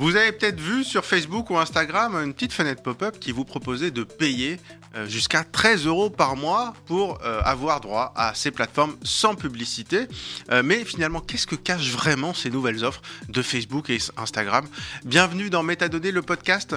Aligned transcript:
Vous 0.00 0.16
avez 0.16 0.32
peut-être 0.32 0.58
vu 0.58 0.82
sur 0.82 1.04
Facebook 1.04 1.50
ou 1.50 1.58
Instagram 1.58 2.14
une 2.14 2.32
petite 2.32 2.54
fenêtre 2.54 2.82
pop-up 2.82 3.18
qui 3.20 3.32
vous 3.32 3.44
proposait 3.44 3.90
de 3.90 4.02
payer 4.02 4.58
euh, 4.96 5.06
jusqu'à 5.06 5.44
13 5.44 5.84
euros 5.84 6.08
par 6.08 6.36
mois 6.36 6.72
pour 6.86 7.18
euh, 7.22 7.42
avoir 7.44 7.82
droit 7.82 8.10
à 8.16 8.32
ces 8.34 8.50
plateformes 8.50 8.96
sans 9.02 9.34
publicité. 9.34 10.06
Euh, 10.52 10.62
mais 10.64 10.86
finalement, 10.86 11.20
qu'est-ce 11.20 11.46
que 11.46 11.54
cachent 11.54 11.90
vraiment 11.90 12.32
ces 12.32 12.48
nouvelles 12.48 12.82
offres 12.82 13.02
de 13.28 13.42
Facebook 13.42 13.90
et 13.90 13.98
Instagram? 14.16 14.66
Bienvenue 15.04 15.50
dans 15.50 15.62
Métadonnées, 15.62 16.12
le 16.12 16.22
podcast 16.22 16.76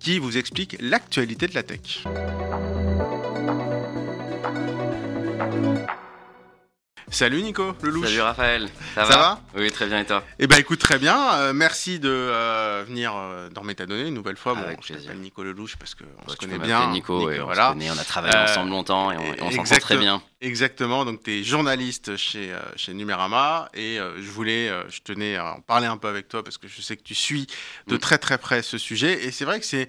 qui 0.00 0.18
vous 0.18 0.36
explique 0.36 0.76
l'actualité 0.80 1.46
de 1.46 1.54
la 1.54 1.62
tech. 1.62 2.02
Salut 7.14 7.42
Nico, 7.42 7.76
le 7.82 7.90
louche. 7.90 8.06
Salut 8.08 8.22
Raphaël, 8.22 8.68
ça, 8.96 9.04
va, 9.04 9.40
Oui, 9.56 9.70
très 9.70 9.86
bien 9.86 10.00
et 10.00 10.04
toi 10.04 10.24
Eh 10.40 10.48
ben 10.48 10.58
écoute, 10.58 10.80
très 10.80 10.98
bien. 10.98 11.32
Euh, 11.34 11.52
merci 11.52 12.00
de 12.00 12.08
euh, 12.10 12.82
venir 12.88 13.12
euh, 13.14 13.48
dans 13.50 13.62
Métadonnées 13.62 14.08
une 14.08 14.14
nouvelle 14.14 14.36
fois. 14.36 14.58
Avec 14.58 14.78
bon, 14.78 14.82
je 14.82 14.94
plaisir. 14.94 15.14
Nico 15.14 15.44
Lelouch 15.44 15.76
parce 15.76 15.94
qu'on 15.94 16.06
Bah, 16.26 16.32
se 16.32 16.36
connaît 16.36 16.58
bien. 16.58 16.90
Nico, 16.90 17.30
et 17.30 17.40
on 17.40 17.44
voilà. 17.44 17.68
se 17.68 17.72
connaît, 17.74 17.90
on 17.92 17.98
a 17.98 18.02
travaillé 18.04 18.34
Euh, 18.36 18.42
ensemble 18.46 18.70
longtemps 18.70 19.12
et 19.12 19.16
on, 19.16 19.46
on 19.46 19.50
s'entend 19.52 19.76
très 19.78 19.96
bien. 19.96 20.20
Exactement, 20.40 21.04
donc 21.04 21.22
tu 21.22 21.38
es 21.38 21.44
journaliste 21.44 22.16
chez, 22.16 22.52
euh, 22.52 22.58
chez 22.74 22.92
Numérama 22.94 23.68
et 23.74 23.98
je 24.16 24.30
voulais, 24.30 24.68
je 24.88 24.98
tenais 25.00 25.36
à 25.36 25.54
en 25.54 25.60
parler 25.60 25.86
un 25.86 25.96
peu 25.96 26.08
avec 26.08 26.26
toi 26.26 26.42
parce 26.42 26.58
que 26.58 26.66
je 26.66 26.82
sais 26.82 26.96
que 26.96 27.04
tu 27.04 27.14
suis 27.14 27.46
de 27.86 27.94
Mm. 27.94 27.98
très 28.00 28.18
très 28.18 28.38
près 28.38 28.62
ce 28.62 28.76
sujet 28.76 29.24
et 29.24 29.30
c'est 29.30 29.44
vrai 29.44 29.60
que 29.60 29.66
c'est 29.66 29.88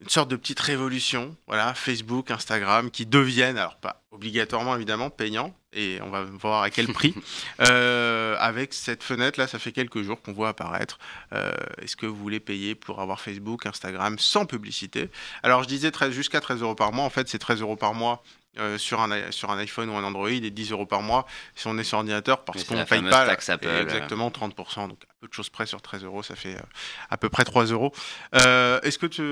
une 0.00 0.08
sorte 0.08 0.28
de 0.30 0.36
petite 0.36 0.60
révolution, 0.60 1.36
voilà, 1.46 1.74
Facebook, 1.74 2.30
Instagram 2.30 2.90
qui 2.90 3.06
deviennent, 3.06 3.58
alors 3.58 3.76
pas 3.76 4.02
obligatoirement 4.10 4.76
évidemment, 4.76 5.10
payants 5.10 5.54
et 5.72 5.98
on 6.02 6.10
va 6.10 6.22
voir 6.22 6.62
à 6.62 6.70
quel 6.70 6.88
prix, 6.88 7.14
euh, 7.60 8.36
avec 8.38 8.74
cette 8.74 9.02
fenêtre 9.02 9.40
là, 9.40 9.46
ça 9.46 9.58
fait 9.58 9.72
quelques 9.72 10.02
jours 10.02 10.20
qu'on 10.20 10.32
voit 10.32 10.50
apparaître. 10.50 10.98
Euh, 11.32 11.52
Est-ce 11.80 11.96
que 11.96 12.06
vous 12.06 12.16
voulez 12.16 12.40
payer 12.40 12.74
pour 12.74 13.00
avoir 13.00 13.20
Facebook, 13.20 13.64
Instagram 13.64 14.18
sans 14.18 14.44
publicité? 14.44 15.08
Alors 15.42 15.62
je 15.62 15.68
disais 15.68 15.90
13 15.90 16.12
jusqu'à 16.12 16.40
13 16.40 16.62
euros 16.62 16.74
par 16.74 16.92
mois, 16.92 17.04
en 17.04 17.10
fait 17.10 17.28
c'est 17.28 17.38
13 17.38 17.60
euros 17.62 17.76
par 17.76 17.94
mois 17.94 18.22
euh, 18.58 18.76
sur, 18.76 19.00
un, 19.00 19.30
sur 19.30 19.50
un 19.50 19.58
iPhone 19.58 19.88
ou 19.88 19.94
un 19.94 20.04
Android 20.04 20.28
et 20.28 20.50
10 20.50 20.72
euros 20.72 20.84
par 20.84 21.00
mois 21.00 21.26
si 21.54 21.66
on 21.68 21.78
est 21.78 21.84
sur 21.84 21.96
ordinateur 21.98 22.44
parce 22.44 22.64
qu'on 22.64 22.76
ne 22.76 22.84
paye 22.84 23.02
pas 23.02 23.24
taxe 23.24 23.48
Apple, 23.48 23.66
euh. 23.66 23.82
exactement 23.82 24.28
30%, 24.28 24.88
donc 24.88 24.98
à 25.08 25.14
peu 25.20 25.28
de 25.28 25.32
choses 25.32 25.48
près 25.48 25.64
sur 25.64 25.80
13 25.80 26.04
euros, 26.04 26.22
ça 26.22 26.36
fait 26.36 26.56
euh, 26.56 26.62
à 27.08 27.16
peu 27.16 27.30
près 27.30 27.44
3 27.44 27.64
euros. 27.66 27.92
Euh, 28.34 28.78
Est-ce 28.82 28.98
que 28.98 29.06
tu 29.06 29.22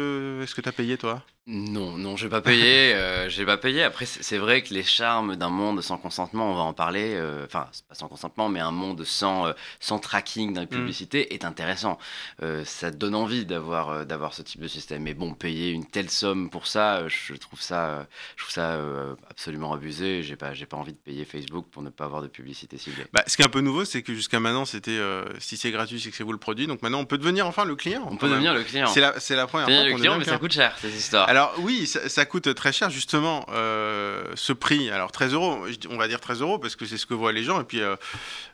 est-ce 0.43 0.55
que 0.55 0.67
as 0.67 0.73
payé 0.73 0.97
toi? 0.97 1.23
Non, 1.47 1.97
non, 1.97 2.17
j'ai 2.17 2.29
pas 2.29 2.43
payé. 2.43 2.93
euh, 2.95 3.29
j'ai 3.29 3.45
pas 3.47 3.57
payé. 3.57 3.83
Après, 3.83 4.05
c'est 4.07 4.39
vrai 4.39 4.63
que 4.63 4.73
les 4.75 4.83
charmes 4.85 5.37
d'un 5.37 5.49
monde 5.49 5.81
sans 5.81 5.97
consentement, 5.97 6.53
on 6.53 6.55
va 6.55 6.61
en 6.63 6.75
parler. 6.75 7.15
euh, 7.17 7.45
Enfin, 7.47 7.67
pas 7.89 7.95
sans 7.95 8.09
consentement, 8.09 8.49
mais 8.49 8.61
un 8.61 8.71
monde 8.71 9.05
sans 9.05 9.47
euh, 9.47 9.53
sans 9.81 9.99
tracking, 9.99 10.51
Mm. 10.51 10.55
dans 10.55 10.61
la 10.61 10.67
publicité 10.67 11.35
est 11.35 11.45
intéressant. 11.45 11.99
Ça 12.65 12.91
donne 12.91 13.15
envie 13.15 13.47
d'avoir 13.47 14.05
d'avoir 14.07 14.35
ce 14.35 14.43
type 14.43 14.61
de 14.61 14.69
système. 14.69 15.03
Mais 15.03 15.15
bon, 15.15 15.33
payer 15.35 15.71
une 15.71 15.85
telle 15.87 16.11
somme 16.11 16.51
pour 16.51 16.67
ça, 16.67 17.09
je 17.09 17.35
trouve 17.35 17.61
ça, 17.61 18.07
je 18.37 18.43
trouve 18.43 18.53
ça 18.53 18.79
absolument 19.31 19.73
abusé. 19.73 20.23
J'ai 20.23 20.37
pas 20.37 20.53
j'ai 20.55 20.67
pas 20.67 20.77
envie 20.77 20.93
de 20.93 20.99
payer 20.99 21.25
Facebook 21.25 21.67
pour 21.71 21.83
ne 21.83 21.91
pas 21.91 22.05
avoir 22.05 22.23
de 22.23 22.29
publicité 22.29 22.77
ciblée. 22.79 23.07
bah, 23.13 23.25
Ce 23.27 23.37
qui 23.37 23.43
est 23.43 23.47
un 23.47 23.51
peu 23.51 23.61
nouveau, 23.61 23.85
c'est 23.85 24.03
que 24.03 24.15
jusqu'à 24.15 24.41
maintenant, 24.41 24.65
c'était 24.67 25.01
si 25.39 25.57
c'est 25.57 25.71
gratuit, 25.71 26.01
c'est 26.01 26.11
que 26.11 26.17
c'est 26.17 26.25
vous 26.25 26.33
le 26.33 26.39
produit. 26.39 26.67
Donc 26.67 26.83
maintenant, 26.83 27.01
on 27.01 27.07
peut 27.07 27.19
devenir 27.19 27.47
enfin 27.47 27.65
le 27.65 27.75
client. 27.77 28.07
On 28.11 28.17
peut 28.17 28.29
devenir 28.29 28.55
le 28.55 28.63
client. 28.63 28.87
C'est 28.87 29.01
la, 29.01 29.19
c'est 29.19 29.37
la 29.37 29.47
première 29.47 29.67
Devenir 29.67 29.83
fois 29.83 29.89
le 29.89 29.93
qu'on 29.95 29.99
client, 30.01 30.13
mais 30.19 30.25
le 30.25 30.31
ça 30.31 30.39
coûte 30.39 30.53
cher 30.53 30.77
cette 30.79 30.95
histoire. 30.95 31.29
Alors 31.31 31.55
oui, 31.59 31.87
ça, 31.87 32.09
ça 32.09 32.27
coûte 32.27 32.53
très 32.55 32.73
cher 32.73 32.91
justement 32.91 33.47
euh, 33.51 34.25
ce 34.35 34.53
prix. 34.53 34.91
Alors 34.91 35.13
13 35.13 35.33
euros, 35.35 35.65
on 35.89 35.97
va 35.97 36.09
dire 36.09 36.21
13 36.21 36.41
euros 36.41 36.59
parce 36.59 36.75
que 36.75 36.87
c'est 36.87 36.99
ce 36.99 37.07
que 37.07 37.15
voient 37.15 37.33
les 37.33 37.45
gens. 37.45 37.61
Et 37.61 37.65
puis 37.65 37.81
euh, 37.81 37.95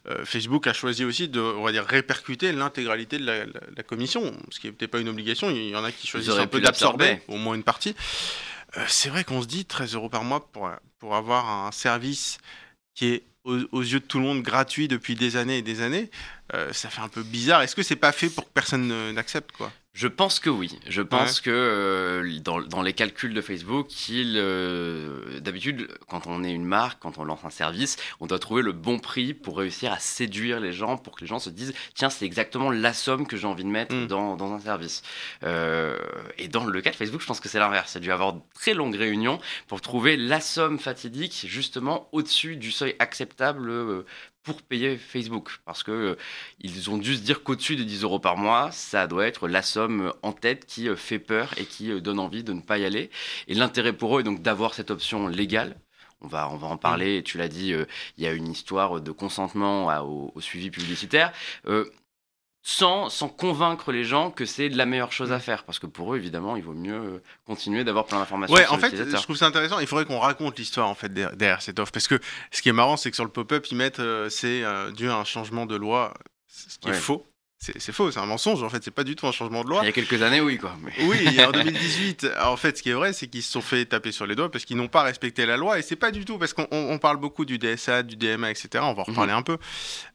euh, 0.09 0.25
Facebook 0.27 0.67
a 0.67 0.73
choisi 0.75 1.05
aussi 1.05 1.29
de, 1.29 1.41
on 1.41 1.63
va 1.63 1.73
dire, 1.73 1.85
répercuter 1.87 2.53
l'intégralité 2.53 3.19
de 3.19 3.25
la, 3.25 3.47
la- 3.47 3.53
la 3.77 3.83
commission, 3.83 4.37
ce 4.51 4.61
qui 4.61 4.67
n'était 4.67 4.89
pas 4.89 4.99
une 5.01 5.09
obligation. 5.09 5.49
Il 5.51 5.69
y 5.71 5.77
en 5.77 5.85
a 5.85 5.91
qui 5.93 6.07
choisissent 6.07 6.31
un 6.43 6.47
peu 6.49 6.59
d'absorber, 6.67 7.05
au 7.29 7.37
moins 7.39 7.55
une 7.55 7.63
partie. 7.65 7.95
C'est 8.89 9.09
vrai 9.09 9.25
qu'on 9.25 9.41
se 9.41 9.47
dit 9.47 9.65
13 9.65 9.95
euros 9.95 10.09
par 10.11 10.23
mois 10.25 10.47
pour, 10.53 10.71
pour 10.99 11.15
avoir 11.17 11.49
un 11.49 11.73
service 11.73 12.37
qui 12.95 13.07
est 13.07 13.23
aux, 13.45 13.83
yeux 13.83 14.01
de 14.01 14.05
tout 14.05 14.19
le 14.19 14.25
monde 14.25 14.43
gratuit 14.43 14.89
depuis 14.89 15.15
des 15.15 15.37
années 15.37 15.59
et 15.59 15.63
des 15.63 15.81
années. 15.81 16.11
euh, 16.55 16.73
ça 16.73 16.91
fait 16.91 17.01
un 17.01 17.09
peu 17.09 17.23
bizarre. 17.23 17.63
Est-ce 17.63 17.77
que 17.77 17.83
c'est 17.85 17.95
pas 17.97 18.11
fait 18.13 18.29
pour 18.29 18.45
que 18.45 18.51
personne 18.53 18.89
ne- 18.89 19.13
n'accepte 19.13 19.53
quoi? 19.53 19.73
Je 19.97 20.09
pense 20.09 20.41
que 20.41 20.51
oui. 20.51 20.79
Je 20.87 21.01
pense 21.01 21.41
que 21.41 21.51
euh, 21.51 22.39
dans, 22.41 22.61
dans 22.61 22.83
les 22.83 22.93
calculs 22.93 23.33
de 23.33 23.41
Facebook, 23.41 23.89
euh, 24.11 25.41
d'habitude, 25.41 25.89
quand 26.07 26.27
on 26.27 26.45
est 26.45 26.53
une 26.53 26.67
marque, 26.67 27.01
quand 27.01 27.17
on 27.17 27.25
lance 27.25 27.45
un 27.45 27.51
service, 27.51 27.97
on 28.21 28.27
doit 28.27 28.39
trouver 28.39 28.61
le 28.61 28.73
bon 28.73 28.99
prix 28.99 29.33
pour 29.33 29.57
réussir 29.57 29.91
à 29.93 29.99
séduire 29.99 30.61
les 30.61 30.75
gens, 30.75 30.99
pour 30.99 31.17
que 31.17 31.23
les 31.23 31.27
gens 31.27 31.39
se 31.39 31.49
disent 31.49 31.73
tiens, 31.95 32.11
c'est 32.11 32.27
exactement 32.27 32.71
la 32.71 32.93
somme 32.93 33.27
que 33.27 33.39
j'ai 33.39 33.47
envie 33.47 33.65
de 33.65 33.71
mettre 33.71 33.95
Mm. 33.95 34.07
dans, 34.07 34.37
dans 34.37 34.53
un 34.53 34.61
service. 34.61 35.01
Euh, 35.45 35.97
et 36.37 36.49
dans 36.49 36.65
le 36.65 36.81
cas 36.83 36.91
de 36.91 36.97
Facebook, 36.97 37.23
je 37.23 37.27
pense 37.27 37.41
que 37.41 37.49
c'est 37.49 37.59
l'inverse. 37.59 37.93
C'est 37.93 38.01
dû 38.01 38.13
avoir 38.13 38.35
de 38.35 38.41
très 38.55 38.75
longues 38.75 38.97
réunions 38.97 39.39
pour 39.67 39.81
trouver 39.81 40.19
la 40.19 40.41
somme 40.43 40.79
fatidique, 40.79 41.47
justement 41.49 42.11
au-dessus 42.13 42.57
du 42.57 42.71
seuil 42.71 42.97
acceptable. 42.99 44.05
Euh, 44.49 44.53
pour 44.53 44.63
payer 44.63 44.97
Facebook, 44.97 45.59
parce 45.65 45.83
que 45.83 45.91
euh, 45.93 46.17
ils 46.61 46.91
ont 46.91 46.99
dû 46.99 47.15
se 47.17 47.21
dire 47.21 47.43
qu'au-dessus 47.43 47.77
de 47.77 47.83
10 47.85 48.03
euros 48.03 48.19
par 48.19 48.37
mois, 48.37 48.71
ça 48.73 49.07
doit 49.07 49.27
être 49.27 49.49
la 49.49 49.63
somme 49.63 50.13
en 50.23 50.33
tête 50.33 50.67
qui 50.67 50.89
euh, 50.89 50.97
fait 50.97 51.19
peur 51.19 51.51
et 51.57 51.65
qui 51.65 51.91
euh, 51.91 52.01
donne 52.01 52.19
envie 52.19 52.45
de 52.45 52.53
ne 52.53 52.61
pas 52.61 52.79
y 52.79 52.85
aller. 52.85 53.11
Et 53.49 53.55
l'intérêt 53.55 53.93
pour 53.93 54.17
eux 54.17 54.21
est 54.21 54.25
donc 54.25 54.43
d'avoir 54.43 54.75
cette 54.75 54.91
option 54.91 55.29
légale. 55.29 55.77
On 56.23 56.29
va, 56.29 56.49
on 56.51 56.57
va 56.57 56.67
en 56.69 56.79
parler, 56.79 57.23
tu 57.23 57.37
l'as 57.39 57.49
dit, 57.49 57.73
euh, 57.75 57.85
il 58.17 58.25
y 58.25 58.27
a 58.27 58.33
une 58.33 58.49
histoire 58.49 59.01
de 59.01 59.11
consentement 59.13 59.91
à- 59.91 60.01
au, 60.03 60.33
au 60.35 60.41
suivi 60.41 60.71
publicitaire. 60.71 61.31
Sans, 62.69 63.11
sans 63.11 63.29
convaincre 63.29 63.93
les 63.93 64.03
gens 64.03 64.33
que 64.33 64.45
c'est 64.45 64.69
la 64.69 64.87
meilleure 64.87 65.13
chose 65.13 65.31
à 65.31 65.39
faire. 65.39 65.63
Parce 65.63 65.79
que 65.79 65.87
pour 65.87 66.13
eux, 66.13 66.17
évidemment, 66.17 66.57
il 66.57 66.65
vaut 66.65 66.73
mieux 66.73 66.97
euh, 66.97 67.23
continuer 67.47 67.85
d'avoir 67.85 68.07
plein 68.07 68.19
d'informations 68.19 68.57
Ouais, 68.57 68.65
sur 68.65 68.73
en 68.73 68.79
fait, 68.79 68.97
je 68.97 69.23
trouve 69.23 69.37
ça 69.37 69.47
intéressant. 69.47 69.79
Il 69.79 69.87
faudrait 69.87 70.05
qu'on 70.05 70.19
raconte 70.19 70.59
l'histoire 70.59 70.89
en 70.89 70.97
fait 70.97 71.15
derrière, 71.15 71.63
cette 71.63 71.79
offre, 71.79 71.93
parce 71.93 72.09
que 72.09 72.19
ce 72.51 72.63
qui 72.63 72.69
est 72.69 72.73
marrant, 72.73 72.97
c'est 72.97 73.11
que 73.11 73.15
sur 73.15 73.25
le 73.25 73.31
pop-up, 73.31 73.65
ils 73.71 73.77
mettent 73.77 74.01
euh, 74.01 74.29
c'est 74.29 74.65
euh, 74.65 74.91
dû 74.91 75.09
à 75.09 75.15
un 75.17 75.23
changement 75.23 75.65
de 75.65 75.77
loi, 75.77 76.13
ce 76.49 76.77
qui 76.79 76.89
est 76.89 76.91
Ouais. 76.91 76.97
faux. 76.99 77.25
C'est 77.59 77.91
faux, 77.91 78.11
c'est 78.13 78.21
un 78.21 78.27
mensonge. 78.27 78.63
En 78.63 78.69
fait, 78.69 78.85
c'est 78.85 78.91
pas 78.93 79.03
du 79.03 79.17
tout 79.17 79.27
un 79.27 79.33
changement 79.33 79.65
de 79.65 79.71
loi. 79.71 79.81
Il 79.83 79.87
y 79.87 79.89
a 79.89 79.93
quelques 79.93 80.21
années, 80.23 80.41
oui, 80.43 80.59
quoi. 80.59 80.77
Mais... 80.85 80.93
Oui, 81.05 81.27
en 81.43 81.51
2018, 81.53 82.27
en 82.45 82.57
fait, 82.57 82.77
ce 82.77 82.83
qui 82.83 82.91
est 82.91 82.95
vrai, 82.95 83.13
c'est 83.15 83.27
qu'ils 83.29 83.43
se 83.43 83.51
sont 83.51 83.63
fait 83.63 83.87
taper 83.87 84.13
sur 84.13 84.27
les 84.27 84.35
doigts 84.37 84.51
parce 84.51 84.65
qu'ils 84.67 84.77
n'ont 84.77 84.87
pas 84.89 85.03
respecté 85.03 85.47
la 85.47 85.57
loi. 85.57 85.79
Et 85.79 85.83
c'est 85.83 85.97
pas 85.97 86.11
du 86.11 86.25
tout 86.27 86.37
parce 86.39 86.53
qu'on 86.53 86.69
on- 86.71 86.91
on 86.93 86.99
parle 86.99 87.17
beaucoup 87.17 87.45
du 87.47 87.59
DSA, 87.59 88.03
du 88.03 88.15
DMA, 88.15 88.51
etc. 88.51 88.69
On 88.83 88.93
va 88.93 89.01
en 89.01 89.05
reparler 89.05 89.33
Mhm. 89.33 89.39
un 89.39 89.43
peu. 89.43 89.57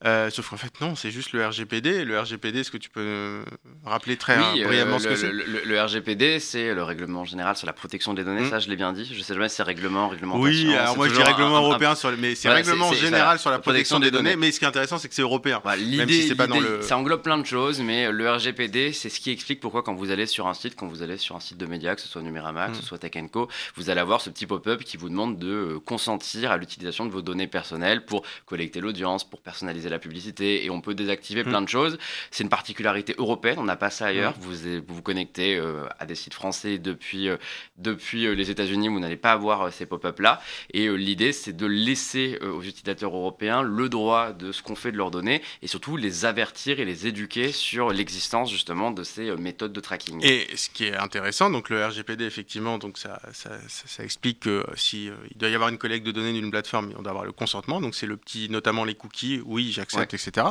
Euh, 0.05 0.29
sauf 0.29 0.49
qu'en 0.49 0.55
fait, 0.57 0.71
non, 0.81 0.95
c'est 0.95 1.09
juste 1.11 1.33
le 1.33 1.45
RGPD. 1.45 2.05
Le 2.05 2.19
RGPD, 2.19 2.59
est-ce 2.59 2.71
que 2.71 2.77
tu 2.77 2.89
peux 2.89 3.01
euh, 3.03 3.43
rappeler 3.85 4.17
très 4.17 4.37
Oui, 4.37 4.43
euh, 4.61 4.63
euh, 4.63 4.67
brièvement 4.67 4.99
ce 4.99 5.05
le, 5.05 5.09
que 5.09 5.19
c'est? 5.19 5.31
le- 5.31 5.43
le- 5.45 5.61
le 5.65 5.81
RGPD, 5.81 6.39
c'est 6.39 6.73
le 6.75 6.83
règlement 6.83 7.25
général 7.25 7.57
sur 7.57 7.65
la 7.67 7.73
protection 7.73 8.13
des 8.13 8.23
données. 8.23 8.43
Mm. 8.43 8.49
Ça, 8.51 8.59
je 8.59 8.69
l'ai 8.69 8.75
bien 8.77 8.93
dit. 8.93 9.11
Je 9.13 9.21
sais 9.21 9.33
jamais 9.33 9.49
si 9.49 9.55
c'est 9.55 9.63
règlement, 9.63 10.07
réglementation. 10.09 10.43
Oui, 10.43 10.73
alors 10.75 10.95
moi 10.95 11.09
je 11.09 11.15
dis 11.15 11.21
un- 11.21 11.25
règlement 11.25 11.55
un- 11.57 11.59
un- 11.59 11.63
européen 11.63 11.95
sur 11.95 12.11
mais 12.17 12.35
c'est 12.35 12.47
Voilà, 12.47 12.63
règlement 12.63 12.93
général 12.93 13.39
sur 13.39 13.49
la 13.49 13.57
protection, 13.59 13.99
des, 13.99 14.11
données. 14.11 14.29
données. 14.31 14.35
Mais 14.37 14.51
ce 14.51 14.59
qui 14.59 14.65
est 14.65 14.69
intéressant, 14.69 14.99
c'est 14.99 15.09
que 15.09 15.15
c'est 15.15 15.21
européen. 15.23 15.59
Même 15.65 15.79
l'idée, 15.79 16.21
si 16.21 16.27
c'est 16.29 16.35
pas 16.35 16.45
dans 16.47 16.55
l'idée, 16.55 16.67
le- 16.69 16.81
ça 16.83 16.97
englobe 16.97 17.21
plein 17.23 17.30
de 17.37 17.45
choses, 17.45 17.81
mais 17.81 18.11
le 18.11 18.29
RGPD, 18.31 18.93
c'est 18.93 19.09
ce 19.09 19.19
qui 19.19 19.31
explique 19.31 19.59
pourquoi 19.59 19.83
quand 19.83 19.93
vous 19.93 20.11
allez 20.11 20.25
sur 20.25 20.47
un 20.47 20.53
site, 20.53 20.75
quand 20.75 20.87
vous 20.87 21.01
allez 21.03 21.17
sur 21.17 21.35
un 21.35 21.39
site 21.39 21.57
de 21.57 21.65
médias, 21.65 21.95
que 21.95 22.01
ce 22.01 22.07
soit 22.07 22.21
Numérama, 22.21 22.67
que 22.67 22.71
Mm. 22.71 22.75
ce 22.75 22.83
soit 22.83 22.97
Tech 22.97 23.11
Co, 23.31 23.47
vous 23.75 23.89
allez 23.89 23.99
avoir 24.01 24.21
ce 24.21 24.29
petit 24.29 24.45
pop-up 24.45 24.83
qui 24.83 24.97
vous 24.97 25.09
demande 25.09 25.37
de 25.37 25.47
euh, 25.47 25.79
consentir 25.79 26.51
à 26.51 26.57
l'utilisation 26.57 27.05
de 27.05 27.11
vos 27.11 27.21
données 27.21 27.47
personnelles 27.47 28.05
pour 28.05 28.23
collecter 28.45 28.79
l'audience, 28.81 29.23
pour 29.29 29.41
personnaliser 29.41 29.89
la 29.89 29.99
publicité, 29.99 30.65
et 30.65 30.69
on 30.69 30.81
peut 30.81 30.93
désactiver 30.93 31.43
Mm. 31.43 31.47
plein 31.49 31.61
de 31.61 31.69
choses. 31.69 31.97
C'est 32.31 32.43
une 32.43 32.49
particularité 32.49 33.15
européenne, 33.17 33.55
on 33.59 33.63
n'a 33.63 33.75
pas 33.75 33.89
ça 33.89 34.07
ailleurs. 34.07 34.33
Vous 34.39 34.51
vous 34.53 34.81
vous 34.95 35.01
connectez 35.01 35.57
euh, 35.57 35.85
à 35.99 36.05
des 36.05 36.15
sites 36.15 36.33
français 36.33 36.77
depuis, 36.77 37.29
euh, 37.29 37.37
depuis 37.77 38.35
les 38.35 38.49
États-Unis, 38.51 38.87
vous 38.89 38.99
n'allez 38.99 39.15
pas 39.17 39.31
avoir 39.31 39.71
ces 39.71 39.85
pop-up 39.85 40.19
là. 40.19 40.41
Et 40.73 40.87
euh, 40.87 40.95
l'idée, 40.95 41.31
c'est 41.31 41.53
de 41.55 41.65
laisser 41.65 42.37
aux 42.41 42.61
utilisateurs 42.61 43.15
européens 43.15 43.61
le 43.61 43.89
droit 43.89 44.31
de 44.33 44.51
ce 44.51 44.61
qu'on 44.61 44.75
fait 44.75 44.91
de 44.91 44.97
leurs 44.97 45.11
données 45.11 45.41
et 45.61 45.67
surtout 45.67 45.97
les 45.97 46.25
avertir 46.25 46.79
et 46.79 46.85
les 46.85 47.07
éduquer 47.07 47.20
sur 47.51 47.91
l'existence 47.91 48.49
justement 48.51 48.91
de 48.91 49.03
ces 49.03 49.29
euh, 49.29 49.37
méthodes 49.37 49.73
de 49.73 49.79
tracking. 49.79 50.19
Et 50.23 50.47
ce 50.55 50.69
qui 50.69 50.85
est 50.85 50.95
intéressant, 50.95 51.49
donc 51.49 51.69
le 51.69 51.85
RGPD, 51.85 52.25
effectivement, 52.25 52.77
donc 52.77 52.97
ça, 52.97 53.21
ça, 53.33 53.51
ça- 53.69 53.87
ça 53.87 54.03
explique 54.03 54.41
que 54.41 54.65
si 54.75 55.09
euh, 55.09 55.15
il 55.31 55.37
doit 55.37 55.49
y 55.49 55.55
avoir 55.55 55.69
une 55.69 55.77
collecte 55.77 56.05
de 56.05 56.11
données 56.11 56.33
d'une 56.33 56.51
plateforme, 56.51 56.93
on 56.97 57.01
doit 57.01 57.11
avoir 57.11 57.25
le 57.25 57.31
consentement. 57.31 57.81
Donc 57.81 57.95
c'est 57.95 58.07
le 58.07 58.17
petit, 58.17 58.49
notamment 58.49 58.83
les 58.85 58.95
cookies, 58.95 59.41
oui, 59.45 59.71
j'accepte, 59.71 60.13
etc. 60.13 60.47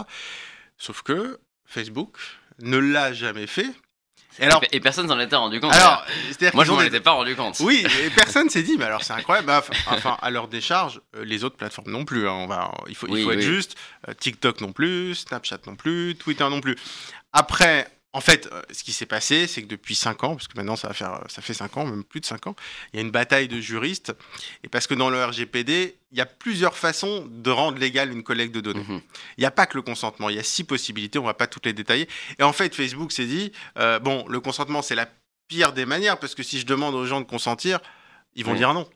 Sauf 0.78 1.02
que 1.02 1.38
Facebook 1.64 2.16
ne 2.60 2.78
l'a 2.78 3.12
jamais 3.12 3.46
fait. 3.46 3.70
Et 4.38 4.44
alors, 4.44 4.62
et 4.72 4.80
personne 4.80 5.08
s'en 5.08 5.18
était 5.20 5.36
rendu 5.36 5.60
compte. 5.60 5.74
alors, 5.74 6.04
moi 6.54 6.64
je 6.64 6.70
m'en 6.70 6.78
des- 6.80 6.86
étais 6.86 7.00
pas 7.00 7.10
rendu 7.10 7.34
compte. 7.36 7.58
Oui, 7.60 7.84
et 8.04 8.10
personne 8.14 8.48
s'est 8.48 8.62
dit, 8.62 8.76
mais 8.78 8.84
alors 8.86 9.02
c'est 9.02 9.12
incroyable. 9.12 9.46
Bah, 9.48 9.62
Enfin, 9.88 10.16
à 10.22 10.30
leur 10.30 10.48
décharge, 10.48 11.00
euh, 11.16 11.24
les 11.24 11.44
autres 11.44 11.56
plateformes 11.56 11.90
non 11.90 12.04
plus. 12.04 12.28
hein. 12.28 12.32
On 12.32 12.46
va, 12.46 12.70
il 12.88 12.94
faut, 12.94 13.06
il 13.08 13.12
Oui, 13.14 13.22
faut 13.24 13.32
être 13.32 13.40
juste. 13.42 13.76
Euh, 14.08 14.14
TikTok 14.14 14.60
non 14.60 14.72
plus, 14.72 15.14
Snapchat 15.16 15.58
non 15.66 15.76
plus, 15.76 16.14
Twitter 16.16 16.48
non 16.48 16.60
plus. 16.60 16.76
Après, 17.32 17.88
En 18.12 18.20
fait, 18.20 18.48
euh, 18.50 18.60
ce 18.72 18.82
qui 18.82 18.92
s'est 18.92 19.06
passé, 19.06 19.46
c'est 19.46 19.62
que 19.62 19.68
depuis 19.68 19.94
5 19.94 20.24
ans, 20.24 20.34
parce 20.34 20.48
que 20.48 20.56
maintenant 20.56 20.74
ça, 20.74 20.88
va 20.88 20.94
faire, 20.94 21.20
ça 21.28 21.42
fait 21.42 21.54
5 21.54 21.76
ans, 21.76 21.86
même 21.86 22.02
plus 22.02 22.18
de 22.20 22.26
5 22.26 22.48
ans, 22.48 22.56
il 22.92 22.96
y 22.96 22.98
a 22.98 23.02
une 23.02 23.12
bataille 23.12 23.46
de 23.46 23.60
juristes. 23.60 24.12
Et 24.64 24.68
parce 24.68 24.88
que 24.88 24.94
dans 24.94 25.10
le 25.10 25.24
RGPD, 25.24 25.96
il 26.10 26.18
y 26.18 26.20
a 26.20 26.26
plusieurs 26.26 26.76
façons 26.76 27.28
de 27.30 27.50
rendre 27.50 27.78
légale 27.78 28.10
une 28.10 28.24
collecte 28.24 28.52
de 28.52 28.60
données. 28.60 28.82
Mhm. 28.88 29.00
Il 29.38 29.40
n'y 29.42 29.46
a 29.46 29.52
pas 29.52 29.66
que 29.66 29.76
le 29.78 29.82
consentement, 29.82 30.28
il 30.28 30.34
y 30.34 30.40
a 30.40 30.42
six 30.42 30.64
possibilités, 30.64 31.20
on 31.20 31.22
ne 31.22 31.28
va 31.28 31.34
pas 31.34 31.46
toutes 31.46 31.66
les 31.66 31.72
détailler. 31.72 32.08
Et 32.40 32.42
en 32.42 32.52
fait, 32.52 32.74
Facebook 32.74 33.12
s'est 33.12 33.26
dit, 33.26 33.52
euh, 33.78 34.00
bon, 34.00 34.26
le 34.28 34.40
consentement, 34.40 34.82
c'est 34.82 34.96
la 34.96 35.08
pire 35.46 35.72
des 35.72 35.86
manières, 35.86 36.18
parce 36.18 36.34
que 36.34 36.42
si 36.42 36.58
je 36.58 36.66
demande 36.66 36.96
aux 36.96 37.06
gens 37.06 37.20
de 37.20 37.26
consentir, 37.26 37.78
ils 38.34 38.44
vont 38.44 38.52
Oui. 38.52 38.58
dire 38.58 38.74
non. 38.74 38.88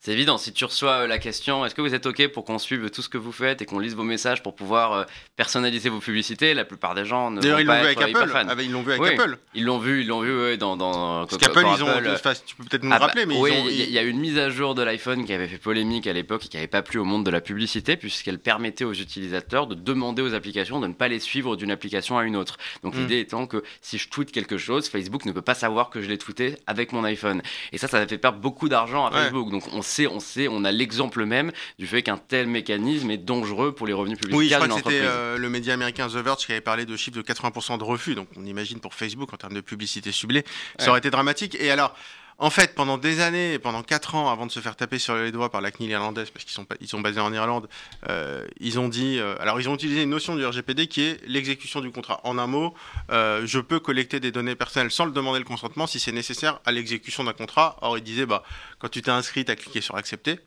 C'est 0.00 0.12
évident, 0.12 0.36
si 0.38 0.52
tu 0.52 0.64
reçois 0.64 1.02
euh, 1.02 1.06
la 1.06 1.18
question 1.18 1.64
est-ce 1.64 1.74
que 1.74 1.80
vous 1.80 1.94
êtes 1.94 2.06
OK 2.06 2.26
pour 2.28 2.44
qu'on 2.44 2.58
suive 2.58 2.90
tout 2.90 3.02
ce 3.02 3.08
que 3.08 3.18
vous 3.18 3.32
faites 3.32 3.62
et 3.62 3.66
qu'on 3.66 3.78
lise 3.78 3.94
vos 3.94 4.02
messages 4.02 4.42
pour 4.42 4.54
pouvoir 4.54 4.92
euh, 4.92 5.04
personnaliser 5.36 5.88
vos 5.88 6.00
publicités, 6.00 6.54
la 6.54 6.64
plupart 6.64 6.94
des 6.94 7.04
gens 7.04 7.30
ne 7.30 7.40
vont 7.40 7.58
ils 7.58 7.64
l'ont 7.64 7.72
pas 7.72 7.80
vu 7.80 7.86
avec 7.86 8.00
être 8.00 8.08
hyper 8.08 8.22
Apple. 8.22 8.30
fans. 8.32 8.46
Ah 8.48 8.54
bah, 8.54 8.62
ils 8.62 8.70
l'ont 8.72 8.82
vu 8.82 8.92
avec 8.92 9.02
Oui. 9.02 9.08
Apple. 9.10 9.38
Ils 9.54 9.64
l'ont 9.64 9.78
vu, 9.78 10.00
ils 10.02 10.06
l'ont 10.08 10.20
vu 10.20 10.36
ouais, 10.42 10.56
dans, 10.56 10.76
dans 10.76 11.26
Parce 11.26 11.38
qu'Apple, 11.38 11.60
ils 11.76 11.82
ont. 11.82 11.86
Apple, 11.88 12.06
euh, 12.08 12.14
enfin, 12.14 12.32
tu 12.44 12.56
peux 12.56 12.64
peut-être 12.64 12.82
nous 12.82 12.90
Ah 12.92 12.94
le 12.96 13.00
bah, 13.00 13.06
rappeler, 13.06 13.26
mais 13.26 13.36
oui, 13.38 13.50
ils 13.54 13.60
ont. 13.60 13.68
il 13.68 13.76
y, 13.76 13.82
a- 13.82 13.84
il 13.86 13.92
y 13.92 13.98
a 13.98 14.02
eu 14.02 14.08
une 14.08 14.20
mise 14.20 14.38
à 14.38 14.50
jour 14.50 14.74
de 14.74 14.82
l'iPhone 14.82 15.24
qui 15.24 15.32
avait 15.32 15.48
fait 15.48 15.58
polémique 15.58 16.06
à 16.06 16.12
l'époque 16.12 16.44
et 16.46 16.48
qui 16.48 16.56
n'avait 16.56 16.66
pas 16.66 16.82
plu 16.82 16.98
au 16.98 17.04
monde 17.04 17.24
de 17.24 17.30
la 17.30 17.40
publicité 17.40 17.96
puisqu'elle 17.96 18.38
permettait 18.38 18.84
aux 18.84 18.92
utilisateurs 18.92 19.66
de 19.66 19.74
demander 19.74 20.22
aux 20.22 20.34
applications 20.34 20.80
de 20.80 20.86
ne 20.88 20.94
pas 20.94 21.08
les 21.08 21.18
suivre 21.20 21.56
d'une 21.56 21.70
application 21.70 22.18
à 22.18 22.24
une 22.24 22.36
autre. 22.36 22.56
Donc 22.82 22.94
Mm. 22.94 22.98
l'idée 22.98 23.20
étant 23.20 23.46
que 23.46 23.62
si 23.80 23.98
je 23.98 24.08
tweete 24.08 24.32
quelque 24.32 24.58
chose, 24.58 24.88
Facebook 24.88 25.24
ne 25.24 25.32
peut 25.32 25.42
pas 25.42 25.54
savoir 25.54 25.90
que 25.90 26.00
je 26.02 26.08
l'ai 26.08 26.18
tweeté 26.18 26.56
avec 26.66 26.92
mon 26.92 27.04
iPhone. 27.04 27.40
Et 27.72 27.78
ça, 27.78 27.88
ça 27.88 27.98
a 27.98 28.06
fait 28.06 28.18
perdre 28.18 28.38
beaucoup 28.38 28.68
d'argent 28.68 29.06
à 29.06 29.10
Ouais. 29.12 29.22
Facebook. 29.24 29.48
Donc 29.64 29.74
on 29.74 29.82
sait, 29.82 30.06
on 30.06 30.20
sait, 30.20 30.48
on 30.48 30.64
a 30.64 30.72
l'exemple 30.72 31.24
même 31.24 31.52
du 31.78 31.86
fait 31.86 32.02
qu'un 32.02 32.16
tel 32.18 32.46
mécanisme 32.46 33.10
est 33.10 33.18
dangereux 33.18 33.72
pour 33.74 33.86
les 33.86 33.92
revenus 33.92 34.18
Oui, 34.24 34.28
je 34.28 34.28
publicitaires 34.30 34.58
crois 34.60 34.68
que 34.68 34.74
c'était 34.74 35.00
euh, 35.02 35.38
le 35.38 35.48
média 35.48 35.74
américain 35.74 36.08
The 36.08 36.16
Verge 36.16 36.46
qui 36.46 36.52
avait 36.52 36.60
parlé 36.60 36.84
de 36.86 36.96
chiffres 36.96 37.16
de 37.16 37.22
80% 37.22 37.78
de 37.78 37.84
refus. 37.84 38.14
Donc 38.14 38.28
on 38.36 38.44
imagine 38.44 38.80
pour 38.80 38.94
Facebook 38.94 39.32
en 39.32 39.36
termes 39.36 39.54
de 39.54 39.60
publicité 39.60 40.12
ciblée, 40.12 40.44
ça 40.78 40.84
Ouais. 40.84 40.88
aurait 40.90 40.98
été 40.98 41.10
dramatique. 41.10 41.56
Et 41.60 41.70
alors, 41.70 41.94
en 42.38 42.50
fait, 42.50 42.74
pendant 42.74 42.98
des 42.98 43.20
années, 43.20 43.58
pendant 43.60 43.82
4 43.84 44.16
ans, 44.16 44.28
avant 44.30 44.46
de 44.46 44.50
se 44.50 44.58
faire 44.58 44.74
taper 44.74 44.98
sur 44.98 45.14
les 45.14 45.30
doigts 45.30 45.50
par 45.50 45.60
la 45.60 45.70
CNIL 45.70 45.90
irlandaise, 45.90 46.30
parce 46.30 46.44
qu'ils 46.44 46.54
sont, 46.54 46.64
pas- 46.64 46.74
ils 46.80 46.88
sont 46.88 47.00
basés 47.00 47.20
en 47.20 47.32
Irlande, 47.32 47.68
euh, 48.08 48.44
ils 48.58 48.80
ont 48.80 48.88
dit. 48.88 49.18
euh, 49.20 49.36
alors 49.38 49.60
ils 49.60 49.68
ont 49.68 49.74
utilisé 49.74 50.02
une 50.02 50.10
notion 50.10 50.34
du 50.34 50.44
RGPD 50.44 50.88
qui 50.88 51.02
est 51.02 51.20
l'exécution 51.28 51.80
du 51.80 51.92
contrat. 51.92 52.20
En 52.24 52.38
un 52.38 52.48
mot, 52.48 52.74
euh, 53.12 53.42
je 53.44 53.60
peux 53.60 53.78
collecter 53.78 54.18
des 54.18 54.32
données 54.32 54.56
personnelles 54.56 54.90
sans 54.90 55.04
le 55.04 55.12
demander 55.12 55.38
le 55.38 55.44
consentement 55.44 55.86
si 55.86 56.00
c'est 56.00 56.10
nécessaire 56.10 56.58
à 56.64 56.72
l'exécution 56.72 57.22
d'un 57.22 57.32
contrat. 57.34 57.76
Or, 57.80 57.96
ils 57.98 58.02
disaient, 58.02 58.26
bah, 58.26 58.42
quand 58.82 58.88
tu 58.88 59.00
t'es 59.00 59.12
inscrit, 59.12 59.44
tu 59.44 59.52
as 59.52 59.56
cliqué 59.56 59.80
sur 59.80 59.94
accepter. 59.96 60.40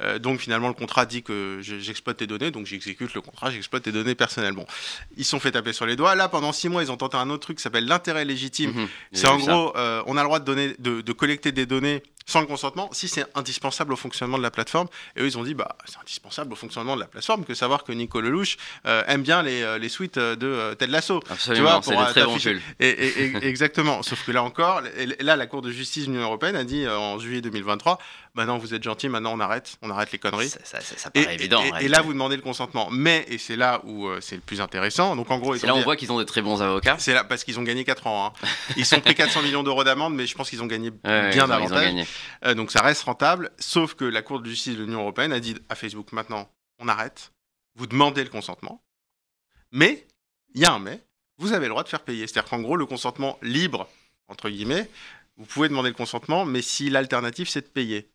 Euh, 0.00 0.20
donc 0.20 0.38
finalement, 0.38 0.68
le 0.68 0.74
contrat 0.74 1.06
dit 1.06 1.24
que 1.24 1.58
je- 1.60 1.80
j'exploite 1.80 2.18
tes 2.18 2.28
données, 2.28 2.52
donc 2.52 2.64
j'exécute 2.66 3.12
le 3.14 3.20
contrat, 3.20 3.50
j'exploite 3.50 3.82
tes 3.82 3.90
données 3.90 4.14
personnelles. 4.14 4.54
Bon, 4.54 4.64
ils 5.16 5.24
se 5.24 5.30
sont 5.30 5.40
fait 5.40 5.50
taper 5.50 5.72
sur 5.72 5.86
les 5.86 5.96
doigts. 5.96 6.14
Là, 6.14 6.28
pendant 6.28 6.52
six 6.52 6.68
mois, 6.68 6.84
ils 6.84 6.92
ont 6.92 6.96
tenté 6.96 7.16
un 7.16 7.28
autre 7.30 7.42
truc 7.42 7.56
qui 7.56 7.62
s'appelle 7.64 7.86
l'intérêt 7.86 8.24
légitime. 8.24 8.70
Mhm. 8.72 8.88
C'est 9.12 9.26
en 9.26 9.38
gros, 9.38 9.76
euh, 9.76 10.02
on 10.06 10.16
a 10.16 10.20
le 10.22 10.26
droit 10.28 10.38
de, 10.38 10.44
donner, 10.44 10.74
de, 10.78 11.00
de 11.00 11.12
collecter 11.12 11.50
des 11.50 11.66
données 11.66 12.02
sans 12.30 12.40
le 12.40 12.46
consentement 12.46 12.88
si 12.92 13.08
c'est 13.08 13.24
indispensable 13.34 13.92
au 13.92 13.96
fonctionnement 13.96 14.38
de 14.38 14.42
la 14.42 14.50
plateforme. 14.50 14.86
Et 15.16 15.20
eux, 15.22 15.26
ils 15.26 15.36
ont 15.38 15.42
dit, 15.42 15.54
bah, 15.54 15.76
c'est 15.86 15.98
indispensable 15.98 16.52
au 16.52 16.56
fonctionnement 16.56 16.94
de 16.94 17.00
la 17.00 17.06
plateforme 17.06 17.44
que 17.44 17.54
savoir 17.54 17.84
que 17.84 17.92
Nico 17.92 18.20
Lelouch 18.20 18.56
euh, 18.86 19.02
aime 19.08 19.22
bien 19.22 19.42
les, 19.42 19.62
euh, 19.62 19.78
les 19.78 19.88
suites 19.88 20.16
euh, 20.18 20.36
de 20.36 20.46
euh, 20.46 20.74
Ted 20.74 20.90
Lasso. 20.92 21.20
Absolument, 21.28 21.82
c'est 21.82 21.94
très 21.96 22.24
pulls. 22.24 22.60
Et, 22.78 22.88
et- 22.88 23.24
et- 23.36 23.46
exactement. 23.46 24.02
Sauf 24.10 24.24
que 24.24 24.32
là 24.32 24.42
encore, 24.42 24.82
et 24.96 25.06
là, 25.22 25.36
la 25.36 25.46
Cour 25.46 25.62
de 25.62 25.70
justice 25.70 26.06
de 26.06 26.12
l'Union 26.12 26.24
européenne 26.24 26.56
a 26.56 26.64
dit 26.64 26.84
euh, 26.84 26.96
en 26.96 27.18
juillet 27.18 27.40
2023, 27.40 27.98
bah 28.36 28.44
non, 28.44 28.58
vous 28.58 28.74
êtes 28.74 28.82
gentil, 28.84 29.08
maintenant 29.08 29.32
on 29.34 29.40
arrête, 29.40 29.76
on 29.82 29.90
arrête 29.90 30.12
les 30.12 30.18
conneries. 30.18 30.48
Ça, 30.50 30.60
ça- 30.62 30.80
ça- 30.80 30.96
ça 30.96 31.10
Et, 31.14 31.22
paraît 31.24 31.34
évident. 31.34 31.60
en 31.60 31.76
et- 31.78 31.88
là, 31.88 32.00
vous 32.00 32.12
demandez 32.12 32.36
le 32.36 32.42
consentement. 32.42 32.88
Mais, 32.92 33.24
et 33.28 33.38
c'est 33.38 33.56
là 33.56 33.80
où 33.84 34.08
c'est 34.20 34.36
le 34.36 34.40
plus 34.40 34.60
intéressant. 34.60 35.16
Donc 35.16 35.30
en 35.30 35.38
gros, 35.38 35.56
C'est 35.56 35.66
là 35.66 35.74
on 35.74 35.78
dit- 35.78 35.82
voit 35.84 35.96
qu'ils 35.96 36.12
ont 36.12 36.18
des 36.20 36.26
très 36.26 36.40
bons 36.42 36.62
avocats. 36.62 36.96
c'est 37.00 37.12
là 37.12 37.24
parce 37.24 37.42
qu'ils 37.42 37.58
ont 37.58 37.62
gagné 37.64 37.84
4 37.84 38.06
ans. 38.06 38.26
hein. 38.26 38.46
Ils 38.76 38.86
sont 38.86 39.00
pris 39.00 39.14
400 39.16 39.42
millions 39.42 39.62
d'euros 39.64 39.82
d'amende, 39.82 40.14
mais 40.14 40.26
je 40.26 40.34
pense 40.36 40.48
qu'ils 40.48 40.62
ont 40.62 40.66
gagné 40.66 40.90
Ouais, 41.04 41.30
bien 41.30 41.48
davantage. 41.48 41.92
Euh, 42.44 42.54
donc 42.54 42.70
ça 42.70 42.82
reste 42.82 43.02
rentable. 43.02 43.50
Sauf 43.58 43.94
que 43.94 44.04
la 44.04 44.22
Cour 44.22 44.40
de 44.40 44.48
justice 44.48 44.76
de 44.76 44.84
l'Union 44.84 45.00
européenne 45.00 45.32
a 45.32 45.40
dit 45.40 45.56
à 45.68 45.74
Facebook 45.74 46.12
maintenant, 46.12 46.50
on 46.78 46.88
arrête. 46.88 47.32
Vous 47.74 47.86
demandez 47.86 48.24
le 48.24 48.30
consentement. 48.30 48.82
Mais, 49.72 50.06
il 50.54 50.60
y 50.60 50.64
a 50.64 50.72
un 50.72 50.78
mais, 50.78 51.00
vous 51.38 51.52
avez 51.52 51.66
le 51.66 51.70
droit 51.70 51.84
de 51.84 51.88
faire 51.88 52.02
payer. 52.02 52.26
C'est-à-dire 52.26 52.50
qu'en 52.50 52.60
gros, 52.60 52.76
le 52.76 52.86
consentement 52.86 53.38
libre, 53.42 53.88
entre 54.28 54.50
guillemets, 54.50 54.90
vous 55.36 55.46
pouvez 55.46 55.68
demander 55.68 55.88
le 55.88 55.94
consentement, 55.94 56.44
mais 56.44 56.62
si 56.62 56.90
l'alternative, 56.90 57.48
c'est 57.48 57.62
de 57.62 57.66
payer. 57.66 58.10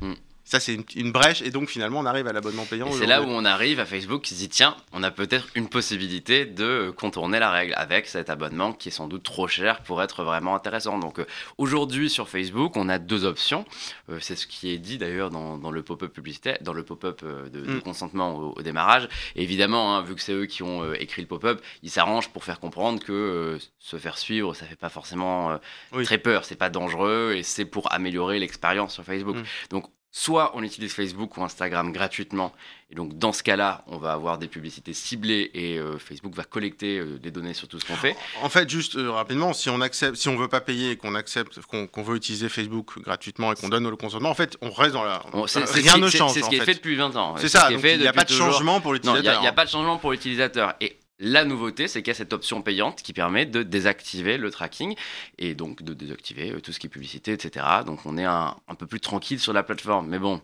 Hmm. 0.00 0.14
Ça, 0.44 0.58
c'est 0.60 0.74
une, 0.74 0.84
une 0.96 1.12
brèche, 1.12 1.40
et 1.42 1.50
donc 1.50 1.68
finalement, 1.68 2.00
on 2.00 2.04
arrive 2.06 2.26
à 2.26 2.32
l'abonnement 2.32 2.64
payant. 2.64 2.90
C'est 2.92 3.06
là 3.06 3.22
où 3.22 3.26
on 3.26 3.44
arrive 3.44 3.78
à 3.80 3.86
Facebook 3.86 4.22
qui 4.22 4.34
se 4.34 4.40
dit 4.40 4.48
tiens, 4.48 4.76
on 4.92 5.02
a 5.02 5.10
peut-être 5.10 5.46
une 5.54 5.68
possibilité 5.68 6.44
de 6.46 6.92
contourner 6.96 7.38
la 7.38 7.50
règle 7.50 7.74
avec 7.76 8.06
cet 8.08 8.28
abonnement 8.28 8.72
qui 8.72 8.88
est 8.88 8.92
sans 8.92 9.06
doute 9.06 9.22
trop 9.22 9.46
cher 9.46 9.82
pour 9.82 10.02
être 10.02 10.24
vraiment 10.24 10.54
intéressant. 10.54 10.98
Donc 10.98 11.18
euh, 11.20 11.26
aujourd'hui 11.58 12.10
sur 12.10 12.28
Facebook, 12.28 12.76
on 12.76 12.88
a 12.88 12.98
deux 12.98 13.24
options. 13.24 13.64
Euh, 14.10 14.18
c'est 14.20 14.36
ce 14.36 14.46
qui 14.46 14.70
est 14.72 14.78
dit 14.78 14.98
d'ailleurs 14.98 15.30
dans, 15.30 15.58
dans 15.58 15.70
le 15.70 15.82
pop-up 15.82 16.12
publicitaire, 16.12 16.58
dans 16.60 16.72
le 16.72 16.82
pop-up 16.82 17.20
euh, 17.22 17.48
de, 17.48 17.60
de 17.60 17.72
Mm. 17.72 17.80
consentement 17.82 18.34
au, 18.36 18.54
au 18.56 18.62
démarrage. 18.62 19.08
Et 19.36 19.42
évidemment, 19.42 19.96
hein, 19.96 20.02
vu 20.02 20.14
que 20.14 20.20
c'est 20.20 20.32
eux 20.32 20.46
qui 20.46 20.62
ont 20.62 20.82
euh, 20.82 21.00
écrit 21.00 21.22
le 21.22 21.28
pop-up, 21.28 21.62
ils 21.82 21.90
s'arrangent 21.90 22.28
pour 22.30 22.44
faire 22.44 22.60
comprendre 22.60 23.00
que 23.02 23.58
se 23.78 23.96
faire 23.96 24.18
suivre, 24.18 24.54
ça 24.54 24.66
fait 24.66 24.76
pas 24.76 24.88
forcément 24.90 25.58
Oui. 25.92 26.04
très 26.04 26.18
peur, 26.18 26.44
c'est 26.44 26.56
pas 26.56 26.68
dangereux 26.70 27.34
et 27.36 27.42
c'est 27.42 27.64
pour 27.64 27.92
améliorer 27.92 28.38
l'expérience 28.38 28.92
sur 28.94 29.04
Facebook. 29.04 29.36
Mm. 29.36 29.42
Donc 29.70 29.86
soit 30.12 30.52
on 30.54 30.62
utilise 30.62 30.92
Facebook 30.92 31.36
ou 31.36 31.42
Instagram 31.42 31.92
gratuitement 31.92 32.52
et 32.92 32.94
donc 32.94 33.16
dans 33.16 33.32
ce 33.32 33.42
cas-là, 33.42 33.84
on 33.86 33.96
va 33.96 34.12
avoir 34.12 34.36
des 34.36 34.48
publicités 34.48 34.92
ciblées 34.92 35.50
et 35.54 35.78
euh, 35.78 35.98
Facebook 35.98 36.34
va 36.34 36.44
collecter 36.44 36.98
euh, 36.98 37.18
des 37.18 37.30
données 37.30 37.54
sur 37.54 37.66
tout 37.66 37.80
ce 37.80 37.86
qu'on 37.86 37.96
fait. 37.96 38.14
En 38.42 38.50
fait, 38.50 38.68
juste 38.68 38.96
euh, 38.96 39.10
rapidement, 39.10 39.54
si 39.54 39.70
on 39.70 39.80
accepte, 39.80 40.16
si 40.16 40.28
on 40.28 40.36
veut 40.36 40.48
pas 40.48 40.60
payer 40.60 40.90
et 40.90 40.96
qu'on 40.96 41.14
accepte, 41.14 41.58
qu'on 41.62 42.02
veut 42.02 42.16
utiliser 42.16 42.50
Facebook 42.50 43.00
gratuitement 43.00 43.50
et 43.50 43.54
qu'on 43.56 43.70
donne 43.70 43.88
le 43.88 43.96
consentement, 43.96 44.28
en 44.28 44.34
fait, 44.34 44.58
on 44.60 44.70
reste 44.70 44.92
dans 44.92 45.04
la. 45.04 45.22
Bon, 45.32 45.46
rien 45.46 45.96
ne 45.96 46.10
change. 46.10 46.34
C'est 46.34 46.42
ce 46.42 46.50
qui 46.50 46.56
est 46.56 46.64
fait. 46.66 46.74
depuis 46.74 46.96
20 46.96 47.16
ans. 47.16 47.34
C'est 47.38 47.48
ce 47.48 47.56
ça. 47.56 47.70
donc 47.70 47.80
il 47.82 47.98
n'y 47.98 48.06
a 48.06 48.12
pas 48.12 48.24
de 48.24 48.30
changement 48.30 48.82
pour 48.82 48.92
Non, 48.92 48.98
il 48.98 49.04
n'y 49.04 49.08
a, 49.08 49.16
l'utilisateur. 49.16 49.54
pas 49.54 49.64
de 49.64 49.70
changement 49.70 49.96
pour 49.96 50.12
l'utilisateur. 50.12 50.74
Et 50.82 50.98
la 51.18 51.44
nouveauté, 51.44 51.86
c'est 51.88 52.02
qu'il 52.02 52.08
y 52.10 52.12
a 52.12 52.14
cette 52.14 52.32
option 52.32 52.62
payante 52.62 53.02
qui 53.02 53.12
permet 53.12 53.46
de 53.46 53.62
désactiver 53.62 54.38
le 54.38 54.50
tracking 54.50 54.96
et 55.38 55.54
donc 55.54 55.82
de 55.82 55.94
désactiver 55.94 56.52
euh, 56.52 56.60
tout 56.60 56.72
ce 56.72 56.80
qui 56.80 56.86
est 56.86 56.90
publicité, 56.90 57.32
etc. 57.32 57.64
Donc 57.86 58.04
on 58.06 58.18
est 58.18 58.24
un, 58.24 58.56
un 58.68 58.74
peu 58.74 58.86
plus 58.86 59.00
tranquille 59.00 59.38
sur 59.38 59.52
la 59.52 59.62
plateforme. 59.62 60.08
Mais 60.08 60.18
bon, 60.18 60.40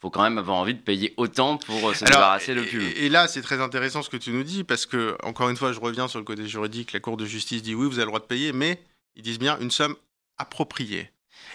faut 0.00 0.10
quand 0.10 0.22
même 0.22 0.38
avoir 0.38 0.56
envie 0.56 0.74
de 0.74 0.80
payer 0.80 1.12
autant 1.16 1.58
pour 1.58 1.90
euh, 1.90 1.94
se 1.94 2.04
Alors, 2.04 2.18
débarrasser 2.18 2.54
de 2.54 2.62
et- 2.62 2.66
pub. 2.66 2.80
Et, 2.82 3.06
et 3.06 3.08
là, 3.08 3.28
c'est 3.28 3.42
très 3.42 3.60
intéressant 3.60 4.02
ce 4.02 4.08
que 4.08 4.16
tu 4.16 4.30
nous 4.30 4.44
dis 4.44 4.64
parce 4.64 4.86
que, 4.86 5.16
encore 5.24 5.50
une 5.50 5.56
fois, 5.56 5.72
je 5.72 5.80
reviens 5.80 6.08
sur 6.08 6.18
le 6.20 6.24
côté 6.24 6.46
juridique. 6.46 6.92
La 6.92 7.00
Cour 7.00 7.16
de 7.16 7.26
justice 7.26 7.62
dit 7.62 7.74
oui, 7.74 7.86
vous 7.86 7.94
avez 7.94 8.04
le 8.04 8.10
droit 8.10 8.20
de 8.20 8.24
payer, 8.24 8.52
mais 8.52 8.80
ils 9.16 9.22
disent 9.22 9.38
bien 9.40 9.58
une 9.58 9.70
somme 9.72 9.96
appropriée. 10.38 11.10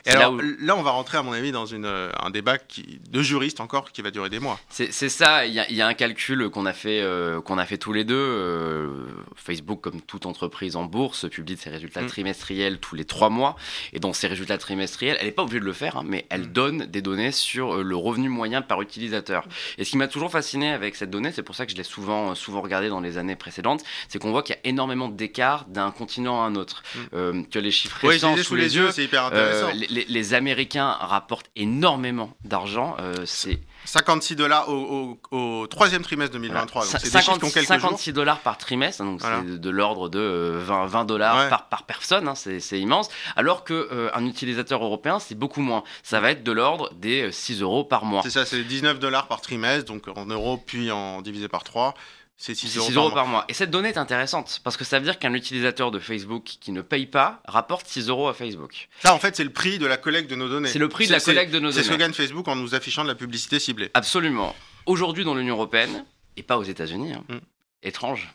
Et 0.06 0.10
là 0.12 0.20
alors 0.20 0.34
où- 0.34 0.42
là, 0.60 0.76
on 0.76 0.82
va 0.82 0.92
rentrer, 0.92 1.18
à 1.18 1.24
mon 1.24 1.32
avis, 1.32 1.52
dans 1.52 1.66
une, 1.66 1.86
euh, 1.86 2.10
un 2.22 2.30
débat 2.30 2.58
qui, 2.58 3.00
de 3.10 3.22
juristes 3.22 3.62
encore 3.62 3.92
qui 3.92 4.02
va 4.02 4.12
durer 4.12 4.30
des 4.30 4.40
mois. 4.40 4.60
C'est 4.70 4.92
ça, 4.92 5.46
il 5.46 5.54
y, 5.54 5.60
a- 5.60 5.70
il 5.70 5.76
y 5.76 5.82
a 5.82 5.88
un 5.88 5.94
calcul 5.94 6.50
qu'on 6.50 6.66
a, 6.66 6.74
fait, 6.74 7.00
euh, 7.02 7.40
qu'on 7.42 7.58
a 7.58 7.66
fait 7.66 7.78
tous 7.78 7.94
les 7.94 8.04
deux. 8.04 8.14
euh, 8.14 9.06
Facebook, 9.36 9.82
comme 9.82 10.02
toute 10.02 10.26
entreprise 10.26 10.76
en 10.76 10.84
bourse, 10.86 11.28
publie 11.30 11.58
ses 11.58 11.70
résultats 11.70 12.02
Mm. 12.02 12.08
trimestriels 12.08 12.80
tous 12.80 12.96
les 12.96 13.06
trois 13.06 13.30
mois. 13.30 13.56
Et 13.94 14.00
dans 14.00 14.14
ces 14.14 14.28
résultats 14.28 14.58
trimestriels, 14.58 15.18
elle 15.20 15.26
n'est 15.28 15.32
pas 15.32 15.44
obligée 15.44 15.60
de 15.60 15.66
le 15.66 15.74
faire, 15.74 15.98
hein, 15.98 16.04
mais 16.06 16.26
elle 16.30 16.44
Mm. 16.44 16.54
donne 16.54 16.86
des 16.86 17.02
données 17.02 17.32
sur 17.32 17.76
euh, 17.76 17.84
le 17.84 17.96
revenu 17.96 18.30
moyen 18.30 18.62
par 18.62 18.82
utilisateur. 18.82 19.46
Et 19.78 19.84
ce 19.86 19.92
qui 19.92 19.98
m'a 19.98 20.08
toujours 20.08 20.32
fasciné 20.32 20.72
avec 20.72 20.96
cette 20.96 21.10
donnée, 21.10 21.32
c'est 21.34 21.44
pour 21.44 21.56
ça 21.56 21.66
que 21.66 21.72
je 21.72 21.78
l'ai 21.78 21.84
souvent, 21.84 22.36
souvent 22.36 22.62
regardé 22.62 22.90
dans 22.90 23.00
les 23.00 23.18
années 23.18 23.36
précédentes, 23.36 23.84
c'est 24.10 24.20
qu'on 24.20 24.32
voit 24.32 24.44
qu'il 24.44 24.56
y 24.56 24.58
a 24.58 24.62
énormément 24.70 25.08
d'écart 25.10 25.66
d'un 25.68 25.92
continent 25.92 26.42
à 26.44 26.46
un 26.46 26.56
autre. 26.56 26.84
Mm. 27.12 27.44
Que 27.52 27.60
les 27.60 27.72
chiffres 27.72 27.98
Oui, 28.04 28.10
récents 28.14 28.36
les 28.36 28.44
sous 28.44 28.56
les 28.56 28.76
yeux. 28.76 28.92
c'est 28.92 29.04
hyper 29.04 29.26
intéressant. 29.26 29.73
Les, 29.74 29.88
les- 29.88 30.06
les 30.06 30.34
Américains 30.34 30.92
rapportent 31.00 31.50
énormément 31.56 32.32
d'argent. 32.44 32.96
euh, 33.00 33.14
c'est 33.26 33.60
56 33.86 34.36
dollars 34.36 34.70
au, 34.70 35.18
au- 35.32 35.38
au 35.38 35.68
troisième 35.68 36.02
trimestre 36.04 36.34
2023. 36.34 36.84
Voilà. 36.84 36.92
Donc 36.92 37.02
c'est 37.02 37.12
des 37.12 37.20
chiffres 37.24 37.38
qui 37.38 37.46
ont 37.46 37.50
quelques 37.50 37.68
jours. 37.68 37.82
56 37.90 38.14
dollars 38.14 38.40
par 38.40 38.58
trimestre, 38.58 39.04
donc 39.04 39.20
Voilà. 39.20 39.42
c'est 39.46 39.60
de, 39.60 39.70
l'ordre 39.70 40.08
de 40.10 40.20
euh, 40.20 40.60
20, 40.64 40.86
20 40.86 41.06
dollars 41.06 41.38
Ouais. 41.38 41.50
par, 41.50 41.68
par 41.68 41.84
personne, 41.84 42.28
hein, 42.28 42.36
c'est 42.36 42.80
immense. 42.80 43.10
Alors 43.36 43.64
que 43.64 43.74
euh, 43.92 44.10
un 44.14 44.26
utilisateur 44.26 44.84
européen, 44.84 45.20
c'est 45.20 45.36
beaucoup 45.36 45.62
moins. 45.62 45.84
Ça 46.04 46.20
va 46.20 46.32
être 46.32 46.44
de 46.44 46.52
l'ordre 46.52 46.92
des 46.96 47.24
euh, 47.24 47.32
6 47.32 47.62
euros 47.62 47.84
par 47.84 48.06
mois. 48.06 48.22
C'est 48.24 48.30
ça, 48.30 48.46
c'est 48.46 48.64
19 48.64 49.00
dollars 49.00 49.28
par 49.28 49.42
trimestre, 49.42 49.86
donc 49.92 50.08
en 50.08 50.26
euros, 50.26 50.58
puis 50.58 50.92
en 50.92 51.22
divisé 51.22 51.48
par 51.48 51.64
3, 51.64 51.94
c'est 52.38 52.56
6 52.56 52.68
C'est 52.70 52.80
euros, 52.94 53.10
6 53.10 53.14
par 53.14 53.28
mois. 53.28 53.46
Et 53.48 53.54
cette 53.54 53.72
donnée 53.72 53.90
est 53.90 53.98
intéressante 53.98 54.60
parce 54.64 54.76
que 54.78 54.84
ça 54.84 55.00
veut 55.00 55.06
dire 55.06 55.20
qu'un 55.20 55.34
utilisateur 55.34 55.92
de 55.92 56.00
Facebook 56.00 56.44
qui 56.44 56.72
ne 56.72 56.82
paye 56.82 57.06
pas 57.06 57.42
rapporte 57.48 57.88
6 57.88 58.10
euros 58.10 58.28
à 58.28 58.34
Facebook. 58.34 58.90
Ça, 59.02 59.14
en 59.14 59.20
fait, 59.20 59.36
c'est 59.36 59.44
le 59.44 59.52
prix 59.54 59.78
de 59.80 59.86
la 59.86 59.98
collecte 59.98 60.30
de 60.30 60.36
nos 60.36 60.50
données. 60.50 60.70
C'est 60.70 60.80
le 60.80 60.90
prix 60.90 61.08
de 61.08 61.12
la 61.12 61.20
collecte 61.20 61.52
de 61.54 61.60
nos 61.60 61.72
C'est 61.72 61.80
ce 61.80 61.88
que 61.88 61.94
données. 61.94 62.00
gagne 62.06 62.14
Facebook 62.14 62.48
en 62.48 62.56
nous 62.56 62.76
affichant 62.76 63.04
de 63.04 63.10
la 63.10 63.16
publicité 63.16 63.60
ciblée. 63.60 63.92
Absolument. 63.94 64.56
Aujourd'hui, 64.86 65.24
dans 65.24 65.36
l'Union 65.36 65.56
européenne, 65.56 66.06
et 66.36 66.44
pas 66.44 66.58
aux 66.58 66.64
États-Unis, 66.64 67.14
hein, 67.14 67.24
Mm. 67.30 67.38
étrange. 67.84 68.34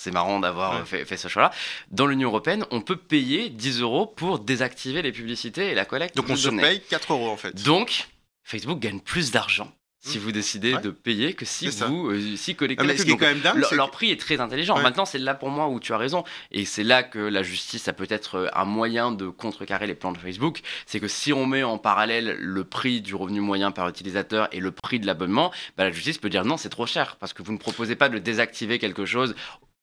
C'est 0.00 0.12
marrant 0.12 0.38
d'avoir 0.38 0.74
Ouais. 0.74 0.80
euh, 0.82 0.84
fait, 0.84 1.04
fait 1.04 1.16
ce 1.16 1.26
choix-là. 1.26 1.50
Dans 1.90 2.06
l'Union 2.06 2.28
européenne, 2.28 2.64
on 2.70 2.80
peut 2.82 2.94
payer 2.96 3.48
10 3.48 3.80
euros 3.80 4.06
pour 4.06 4.38
désactiver 4.38 5.02
les 5.02 5.10
publicités 5.10 5.70
et 5.70 5.74
la 5.74 5.84
collecte 5.84 6.14
Donc 6.14 6.26
de 6.26 6.32
on 6.32 6.34
données. 6.36 6.62
surpaye 6.62 6.82
4 6.88 7.12
euros 7.14 7.28
en 7.30 7.36
fait. 7.36 7.60
Donc, 7.64 8.06
Facebook 8.44 8.78
gagne 8.78 9.00
plus 9.00 9.32
d'argent 9.32 9.72
si 10.00 10.18
vous 10.18 10.30
décidez 10.32 10.74
Ouais. 10.74 10.80
de 10.80 10.90
payer 10.90 11.34
que 11.34 11.44
si 11.44 11.68
vous 11.68 12.10
euh, 12.10 12.36
si 12.36 12.54
connectez 12.54 12.82
Non, 12.82 12.86
mais 12.88 12.94
la 12.94 12.98
ce 12.98 13.04
pub. 13.04 13.06
qui 13.06 13.10
est 13.10 13.12
Donc, 13.14 13.20
quand 13.20 13.26
même 13.26 13.40
dingue, 13.60 13.76
leur, 13.76 13.90
prix 13.90 14.10
est 14.10 14.20
très 14.20 14.38
intelligent. 14.40 14.76
Ouais. 14.76 14.82
Maintenant, 14.82 15.04
c'est 15.04 15.18
là 15.18 15.34
pour 15.34 15.50
moi 15.50 15.68
où 15.68 15.80
tu 15.80 15.92
as 15.92 15.98
raison. 15.98 16.24
Et 16.52 16.64
c'est 16.64 16.84
là 16.84 17.02
que 17.02 17.18
la 17.18 17.42
justice 17.42 17.88
a 17.88 17.92
peut-être 17.92 18.36
euh, 18.36 18.46
un 18.54 18.64
moyen 18.64 19.10
de 19.12 19.28
contrecarrer 19.28 19.86
les 19.86 19.94
plans 19.94 20.12
de 20.12 20.18
Facebook. 20.18 20.60
C'est 20.86 21.00
que 21.00 21.08
si 21.08 21.32
on 21.32 21.46
met 21.46 21.62
en 21.64 21.78
parallèle 21.78 22.36
le 22.38 22.64
prix 22.64 23.00
du 23.00 23.14
revenu 23.14 23.40
moyen 23.40 23.70
par 23.72 23.88
utilisateur 23.88 24.48
et 24.52 24.60
le 24.60 24.70
prix 24.70 25.00
de 25.00 25.06
l'abonnement, 25.06 25.50
bah, 25.76 25.84
la 25.84 25.90
justice 25.90 26.18
peut 26.18 26.30
dire 26.30 26.44
non, 26.44 26.56
c'est 26.56 26.68
trop 26.68 26.86
cher. 26.86 27.16
Parce 27.16 27.32
que 27.32 27.42
vous 27.42 27.52
ne 27.52 27.58
proposez 27.58 27.96
pas 27.96 28.08
de 28.08 28.18
désactiver 28.18 28.78
quelque 28.78 29.04
chose 29.04 29.34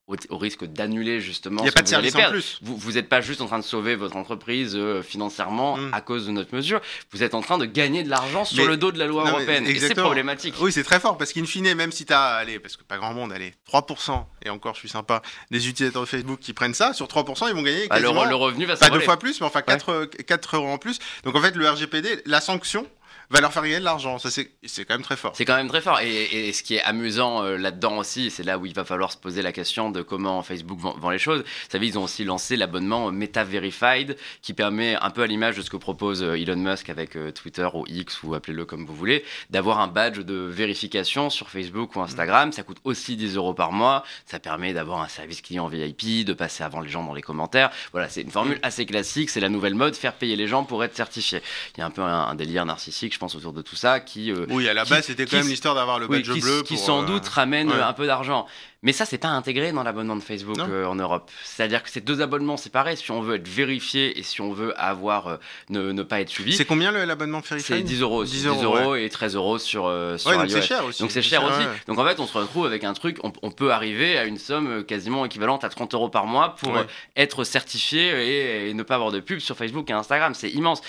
au, 0.06 0.14
au 0.30 0.38
risque 0.38 0.64
d'annuler 0.64 1.20
justement 1.20 1.62
Il 1.62 1.64
n'y 1.64 1.68
a 1.68 1.70
ce 1.72 1.74
pas 1.74 1.82
de 1.82 1.88
service 1.88 2.14
en 2.14 2.30
plus. 2.30 2.58
Vous 2.62 2.92
n'êtes 2.92 3.08
pas 3.08 3.20
juste 3.20 3.40
en 3.40 3.46
train 3.46 3.58
de 3.58 3.64
sauver 3.64 3.96
votre 3.96 4.16
entreprise 4.16 4.74
euh, 4.76 5.02
financièrement 5.02 5.76
Mm. 5.76 5.90
à 5.94 6.00
cause 6.00 6.26
de 6.26 6.30
notre 6.32 6.54
mesure. 6.54 6.80
Vous 7.12 7.22
êtes 7.22 7.34
en 7.34 7.40
train 7.40 7.58
de 7.58 7.64
gagner 7.66 8.02
de 8.04 8.08
l'argent 8.10 8.44
sur 8.44 8.62
Mais- 8.62 8.68
le 8.70 8.76
dos 8.76 8.92
de 8.92 8.98
la 8.98 9.06
loi 9.06 9.24
Non, 9.24 9.30
européenne. 9.30 9.66
Et 9.66 9.78
c'est 9.78 9.94
problématique. 9.94 10.54
Oui, 10.60 10.70
c'est 10.72 10.84
très 10.84 11.00
fort 11.00 11.18
parce 11.18 11.32
qu'in 11.32 11.44
fine, 11.44 11.74
même 11.74 11.90
si 11.92 12.06
tu 12.06 12.12
as, 12.12 12.34
allez, 12.34 12.58
parce 12.60 12.76
que 12.76 12.84
pas 12.84 12.98
grand 12.98 13.12
monde, 13.14 13.32
allez, 13.32 13.54
3%, 13.66 14.26
et 14.44 14.50
encore 14.50 14.74
je 14.74 14.80
suis 14.80 14.88
sympa, 14.88 15.22
des 15.50 15.68
utilisateurs 15.68 16.02
de 16.02 16.06
Facebook 16.08 16.38
qui 16.40 16.52
prennent 16.52 16.74
ça, 16.74 16.92
sur 16.92 17.06
3%, 17.08 17.48
ils 17.48 17.54
vont 17.54 17.62
gagner 17.62 17.88
Bah, 17.88 17.98
le, 17.98 18.06
le 18.28 18.34
revenu 18.36 18.64
va 18.64 18.76
pas 18.76 18.90
deux 18.90 19.00
fois 19.00 19.18
plus, 19.18 19.40
mais 19.40 19.46
enfin 19.46 19.62
4, 19.62 20.56
euros 20.56 20.68
en 20.68 20.78
plus. 20.78 20.98
Donc 21.24 21.34
en 21.34 21.40
fait, 21.42 21.56
le 21.56 21.68
RGPD, 21.68 22.22
la 22.26 22.40
sanction 22.40 22.86
va 23.30 23.40
leur 23.40 23.52
faire 23.52 23.62
gagner 23.62 23.78
de 23.78 23.84
l'argent. 23.84 24.18
Ça, 24.18 24.30
c'est 24.30 24.84
quand 24.84 24.94
même 24.94 25.02
très 25.02 25.16
fort. 25.16 25.32
C'est 25.34 25.44
quand 25.44 25.56
même 25.56 25.68
très 25.68 25.80
fort. 25.80 26.00
Et, 26.00 26.48
et 26.48 26.52
ce 26.52 26.62
qui 26.62 26.76
est 26.76 26.82
amusant 26.82 27.42
euh, 27.42 27.56
là-dedans 27.56 27.98
aussi, 27.98 28.30
c'est 28.30 28.42
là 28.42 28.58
où 28.58 28.66
il 28.66 28.74
va 28.74 28.84
falloir 28.84 29.12
se 29.12 29.16
poser 29.16 29.42
la 29.42 29.52
question 29.52 29.90
de 29.90 30.02
comment 30.02 30.42
Facebook 30.42 30.78
vend, 30.78 31.10
les 31.10 31.18
choses. 31.18 31.40
Vous 31.40 31.70
savez, 31.70 31.86
ils 31.86 31.98
ont 31.98 32.04
aussi 32.04 32.24
lancé 32.24 32.56
l'abonnement 32.56 33.10
Meta 33.10 33.44
Verified, 33.44 34.16
qui 34.42 34.54
permet, 34.54 34.96
un 34.96 35.10
peu 35.10 35.22
à 35.22 35.26
l'image 35.26 35.56
de 35.56 35.62
ce 35.62 35.70
que 35.70 35.76
propose 35.76 36.22
euh, 36.22 36.34
Elon 36.34 36.56
Musk 36.56 36.90
avec 36.90 37.16
euh, 37.16 37.32
Twitter 37.32 37.68
ou 37.74 37.84
X, 37.88 38.22
ou 38.22 38.34
appelez-le 38.34 38.64
comme 38.64 38.86
vous 38.86 38.94
voulez, 38.94 39.24
d'avoir 39.50 39.80
un 39.80 39.88
badge 39.88 40.20
de 40.20 40.34
vérification 40.34 41.30
sur 41.30 41.50
Facebook 41.50 41.96
ou 41.96 42.00
Instagram. 42.00 42.52
Ça 42.52 42.62
coûte 42.62 42.78
aussi 42.84 43.16
10 43.16 43.36
euros 43.36 43.54
par 43.54 43.72
mois. 43.72 44.04
Ça 44.26 44.38
permet 44.38 44.72
d'avoir 44.72 45.00
un 45.00 45.08
service 45.08 45.42
client 45.42 45.66
VIP, 45.68 46.24
de 46.24 46.32
passer 46.32 46.62
avant 46.62 46.80
les 46.80 46.88
gens 46.88 47.04
dans 47.04 47.14
les 47.14 47.22
commentaires. 47.22 47.70
Voilà, 47.92 48.08
c'est 48.08 48.22
une 48.22 48.30
formule 48.30 48.58
assez 48.62 48.86
classique. 48.86 49.30
C'est 49.30 49.40
la 49.40 49.48
nouvelle 49.48 49.74
mode, 49.74 49.96
faire 49.96 50.14
payer 50.14 50.36
les 50.36 50.46
gens 50.46 50.64
pour 50.64 50.84
être 50.84 50.94
certifiés. 50.94 51.42
Il 51.76 51.80
y 51.80 51.82
a 51.82 51.86
un 51.86 51.90
peu 51.90 52.02
un 52.02 52.34
délire 52.34 52.64
narcissique, 52.64 53.15
je 53.16 53.18
pense, 53.18 53.34
autour 53.34 53.54
de 53.54 53.62
tout 53.62 53.76
ça, 53.76 53.98
qui 53.98 54.30
euh, 54.30 54.44
Oui, 54.50 54.68
à 54.68 54.74
la 54.74 54.84
qui- 54.84 54.90
base, 54.90 55.06
c'était 55.06 55.24
quand 55.24 55.38
même 55.38 55.48
l'histoire 55.48 55.74
d'avoir 55.74 55.98
le 55.98 56.04
oui, 56.06 56.18
badge 56.18 56.30
qui, 56.34 56.40
bleu. 56.40 56.62
qui 56.62 56.74
pour, 56.74 56.84
sans 56.84 57.02
euh, 57.02 57.06
doute 57.06 57.26
ramène 57.28 57.68
ouais. 57.70 57.74
euh, 57.76 57.86
un 57.88 57.94
peu 57.94 58.06
d'argent. 58.06 58.46
Mais 58.82 58.92
ça, 58.92 59.06
c'est 59.06 59.16
pas 59.16 59.28
intégré 59.28 59.72
dans 59.72 59.82
l'abonnement 59.82 60.14
de 60.16 60.20
Facebook 60.20 60.58
euh, 60.58 60.84
en 60.84 60.94
Europe. 60.96 61.30
C'est-à-dire 61.44 61.82
que 61.82 61.88
c'est 61.90 62.04
deux 62.04 62.20
abonnements 62.20 62.58
séparés. 62.58 62.94
Si 62.94 63.10
on 63.10 63.22
veut 63.22 63.36
être 63.36 63.48
vérifié 63.48 64.16
et 64.18 64.22
si 64.22 64.42
on 64.42 64.52
veut 64.52 64.78
avoir 64.78 65.38
ne, 65.70 65.92
ne 65.92 66.02
pas 66.02 66.20
être 66.20 66.28
suivi, 66.28 66.52
C'est 66.52 66.66
combien 66.66 66.92
l'abonnement 66.92 67.40
Verify 67.40 67.66
c'est 67.66 67.80
10 67.82 68.02
euros, 68.02 68.18
aussi. 68.18 68.32
10 68.34 68.42
10 68.42 68.48
euros, 68.62 68.94
et 68.94 69.08
13 69.08 69.34
euros 69.34 69.58
sur, 69.58 69.90
sur 70.18 70.30
Ouais, 70.30 70.36
donc 70.36 70.50
c'est 70.50 70.60
cher 70.62 70.84
aussi. 70.84 71.00
Donc 71.02 71.10
c'est 71.10 71.22
cher 71.22 71.42
aussi. 71.42 71.66
Donc 71.88 71.98
en 71.98 72.04
fait, 72.04 72.20
on 72.20 72.26
se 72.26 72.36
retrouve 72.36 72.66
avec 72.66 72.84
un 72.84 72.92
truc, 72.92 73.16
on, 73.24 73.32
on 73.42 73.50
peut 73.50 73.72
arriver 73.72 74.18
à 74.18 74.24
une 74.24 74.38
somme 74.38 74.84
quasiment 74.84 75.24
équivalente 75.24 75.64
à 75.64 75.70
30 75.70 75.94
euros 75.94 76.10
par 76.10 76.26
mois 76.26 76.54
pour 76.60 76.76
être 77.16 77.44
certifié 77.44 78.10
et, 78.10 78.68
et 78.70 78.74
ne 78.74 78.82
pas 78.82 78.96
avoir 78.96 79.10
de 79.10 79.20
pub 79.20 79.38
sur 79.40 79.56
Facebook 79.56 79.88
et 79.90 79.94
Instagram. 79.94 80.34
C'est 80.34 80.50
immense. 80.50 80.82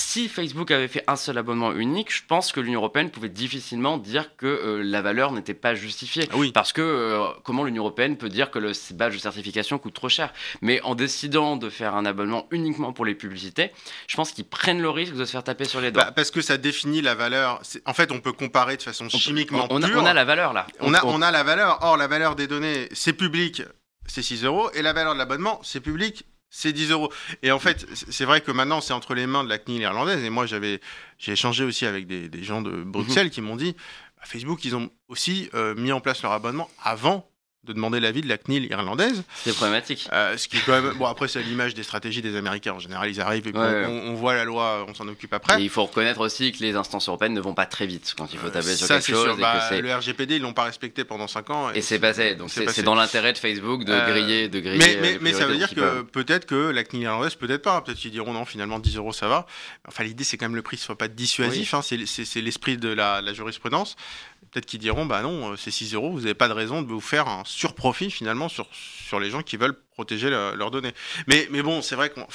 Si 0.00 0.28
Facebook 0.28 0.70
avait 0.70 0.88
fait 0.88 1.04
un 1.08 1.14
seul 1.14 1.36
abonnement 1.36 1.72
unique, 1.72 2.12
je 2.12 2.22
pense 2.26 2.52
que 2.52 2.60
l'Union 2.60 2.80
européenne 2.80 3.10
pouvait 3.10 3.28
difficilement 3.28 3.98
dire 3.98 4.34
que 4.36 4.46
euh, 4.46 4.82
la 4.82 5.02
valeur 5.02 5.30
n'était 5.30 5.54
pas 5.54 5.74
justifiée. 5.74 6.26
Oui. 6.32 6.52
Parce 6.52 6.72
que 6.72 6.80
euh, 6.80 7.26
comment 7.44 7.64
l'Union 7.64 7.82
européenne 7.82 8.16
peut 8.16 8.30
dire 8.30 8.50
que 8.50 8.58
le 8.58 8.72
badge 8.94 9.12
de 9.12 9.18
certification 9.18 9.78
coûte 9.78 9.92
trop 9.92 10.08
cher? 10.08 10.32
Mais 10.62 10.80
en 10.82 10.94
décidant 10.94 11.56
de 11.56 11.68
faire 11.68 11.94
un 11.94 12.06
abonnement 12.06 12.48
uniquement 12.50 12.94
pour 12.94 13.04
les 13.04 13.14
publicités, 13.14 13.72
je 14.08 14.16
pense 14.16 14.32
qu'ils 14.32 14.46
prennent 14.46 14.80
le 14.80 14.88
risque 14.88 15.14
de 15.14 15.24
se 15.26 15.32
faire 15.32 15.44
taper 15.44 15.66
sur 15.66 15.82
les 15.82 15.92
doigts. 15.92 16.04
Bah, 16.06 16.12
parce 16.12 16.30
que 16.30 16.40
ça 16.40 16.56
définit 16.56 17.02
la 17.02 17.14
valeur. 17.14 17.60
En 17.84 17.92
fait, 17.92 18.10
on 18.10 18.20
peut 18.20 18.32
comparer 18.32 18.78
de 18.78 18.82
façon 18.82 19.04
On 19.04 19.18
chimiquement 19.18 19.66
on, 19.68 19.76
on 19.76 19.82
a, 19.82 19.86
pure. 19.86 20.02
on 20.02 20.06
a 20.06 20.14
la 20.14 20.24
valeur 20.24 20.54
là. 20.54 20.66
on 20.80 20.94
a, 20.94 21.04
on 21.04 21.20
a 21.20 21.30
la 21.30 21.42
valeur. 21.42 21.78
Or, 21.82 21.98
la 21.98 22.06
valeur 22.06 22.36
des 22.36 22.46
données, 22.46 22.88
c'est 22.92 23.12
public, 23.12 23.62
c'est 24.06 24.22
6 24.22 24.44
euros. 24.44 24.70
Et 24.72 24.80
la 24.80 24.94
valeur 24.94 25.12
de 25.12 25.18
l'abonnement, 25.18 25.60
c'est 25.62 25.80
public, 25.80 26.24
c'est 26.50 26.72
10 26.72 26.90
euros. 26.90 27.12
Et 27.42 27.52
en 27.52 27.58
fait, 27.58 27.86
c'est 27.94 28.24
vrai 28.24 28.40
que 28.40 28.50
maintenant, 28.50 28.80
c'est 28.80 28.92
entre 28.92 29.14
les 29.14 29.26
mains 29.26 29.44
de 29.44 29.48
la 29.48 29.58
CNIL 29.58 29.80
irlandaise. 29.82 30.22
Et 30.24 30.30
moi, 30.30 30.46
j'avais, 30.46 30.80
j'ai 31.18 31.32
échangé 31.32 31.64
aussi 31.64 31.86
avec 31.86 32.06
des, 32.06 32.28
des 32.28 32.42
gens 32.42 32.60
de 32.60 32.82
Bruxelles 32.82 33.26
Mhm. 33.26 33.30
qui 33.30 33.40
m'ont 33.40 33.56
dit 33.56 33.74
bah, 34.18 34.24
Facebook, 34.26 34.64
ils 34.64 34.74
ont 34.76 34.90
aussi 35.08 35.48
euh, 35.54 35.74
mis 35.76 35.92
en 35.92 36.00
place 36.00 36.22
leur 36.22 36.32
abonnement 36.32 36.68
avant 36.82 37.29
de 37.64 37.74
demander 37.74 38.00
l'avis 38.00 38.22
de 38.22 38.28
la 38.28 38.38
CNIL 38.38 38.64
irlandaise. 38.70 39.22
C'est 39.44 39.54
problématique. 39.54 40.08
Euh, 40.12 40.36
ce 40.38 40.48
qui 40.48 40.56
est 40.56 40.60
quand 40.64 40.80
même. 40.80 40.94
Bon, 40.94 41.04
après, 41.04 41.28
c'est 41.28 41.42
l'image 41.42 41.74
des 41.74 41.82
stratégies 41.82 42.22
des 42.22 42.34
Américains. 42.34 42.72
En 42.72 42.78
général, 42.78 43.10
ils 43.10 43.20
arrivent 43.20 43.46
et 43.46 43.52
puis 43.52 43.60
Ouais, 43.60 43.66
on, 43.66 43.70
ouais. 43.72 43.86
on- 44.06 44.10
on 44.12 44.14
voit 44.14 44.34
la 44.34 44.44
loi, 44.44 44.86
on 44.88 44.94
s'en 44.94 45.06
occupe 45.08 45.34
après. 45.34 45.60
Et 45.60 45.64
il 45.64 45.68
faut 45.68 45.84
reconnaître 45.84 46.20
aussi 46.20 46.52
que 46.52 46.60
les 46.60 46.74
instances 46.74 47.08
européennes 47.08 47.34
ne 47.34 47.40
vont 47.40 47.52
pas 47.52 47.66
très 47.66 47.86
vite 47.86 48.14
quand 48.16 48.32
il 48.32 48.38
faut 48.38 48.48
taper 48.48 48.74
sur 48.76 48.86
ça, 48.86 48.94
quelque 48.96 49.10
chose. 49.10 49.24
sûr. 49.24 49.38
et 49.38 49.40
Bah, 49.42 49.66
que 49.68 49.74
le 49.74 49.94
RGPD, 49.94 50.36
ils 50.36 50.42
l'ont 50.42 50.54
pas 50.54 50.64
respecté 50.64 51.04
pendant 51.04 51.28
5 51.28 51.50
ans. 51.50 51.70
et 51.70 51.82
c'est 51.82 51.98
passé. 51.98 52.34
Donc 52.34 52.48
c'est 52.50 52.82
dans 52.82 52.94
l'intérêt 52.94 53.34
de 53.34 53.38
Facebook 53.38 53.84
de 53.84 53.92
Euh, 53.92 54.10
griller, 54.10 54.48
de 54.48 54.58
griller. 54.60 54.78
Mais, 55.00 55.14
euh, 55.14 55.18
mais, 55.20 55.32
ça 55.34 55.46
veut 55.46 55.56
dire 55.58 55.68
que 55.74 56.00
peut-être 56.02 56.46
que 56.46 56.54
la 56.70 56.82
CNIL 56.82 57.02
irlandaise, 57.04 57.34
peut-être 57.34 57.62
pas. 57.62 57.82
Peut-être 57.82 57.98
qu'ils 57.98 58.10
diront 58.10 58.32
non, 58.32 58.46
finalement 58.46 58.78
10 58.78 58.96
euros 58.96 59.12
ça 59.12 59.28
va. 59.28 59.46
Enfin, 59.86 60.02
l'idée 60.04 60.24
c'est 60.24 60.38
quand 60.38 60.46
même 60.46 60.56
le 60.56 60.62
prix 60.62 60.76
ne 60.78 60.80
soit 60.80 60.96
pas 60.96 61.08
dissuasif. 61.08 61.74
hein, 61.74 61.82
c'est- 61.82 62.40
l'esprit 62.40 62.78
de 62.78 62.88
la, 62.88 63.20
la 63.20 63.34
jurisprudence. 63.34 63.96
Peut-être 64.50 64.66
qu'ils 64.66 64.80
diront 64.80 65.06
bah 65.06 65.22
non, 65.22 65.52
euh, 65.52 65.56
c'est 65.56 65.70
6 65.70 65.94
euros, 65.94 66.10
vous 66.10 66.20
n'avez 66.20 66.34
pas 66.34 66.48
de 66.48 66.52
raison 66.52 66.82
de 66.82 66.88
vous 66.88 67.00
faire 67.00 67.28
un 67.28 67.42
surprofit 67.44 68.10
finalement 68.10 68.48
sur, 68.48 68.66
les 69.20 69.30
gens 69.30 69.42
qui 69.42 69.56
veulent 69.56 69.78
protéger 69.92 70.28
le- 70.30 70.54
leurs 70.56 70.70
données. 70.70 70.92
Mais, 71.28 71.46
bon, 71.62 71.82
c'est 71.82 71.94
vrai 71.94 72.10
qu'on. 72.10 72.26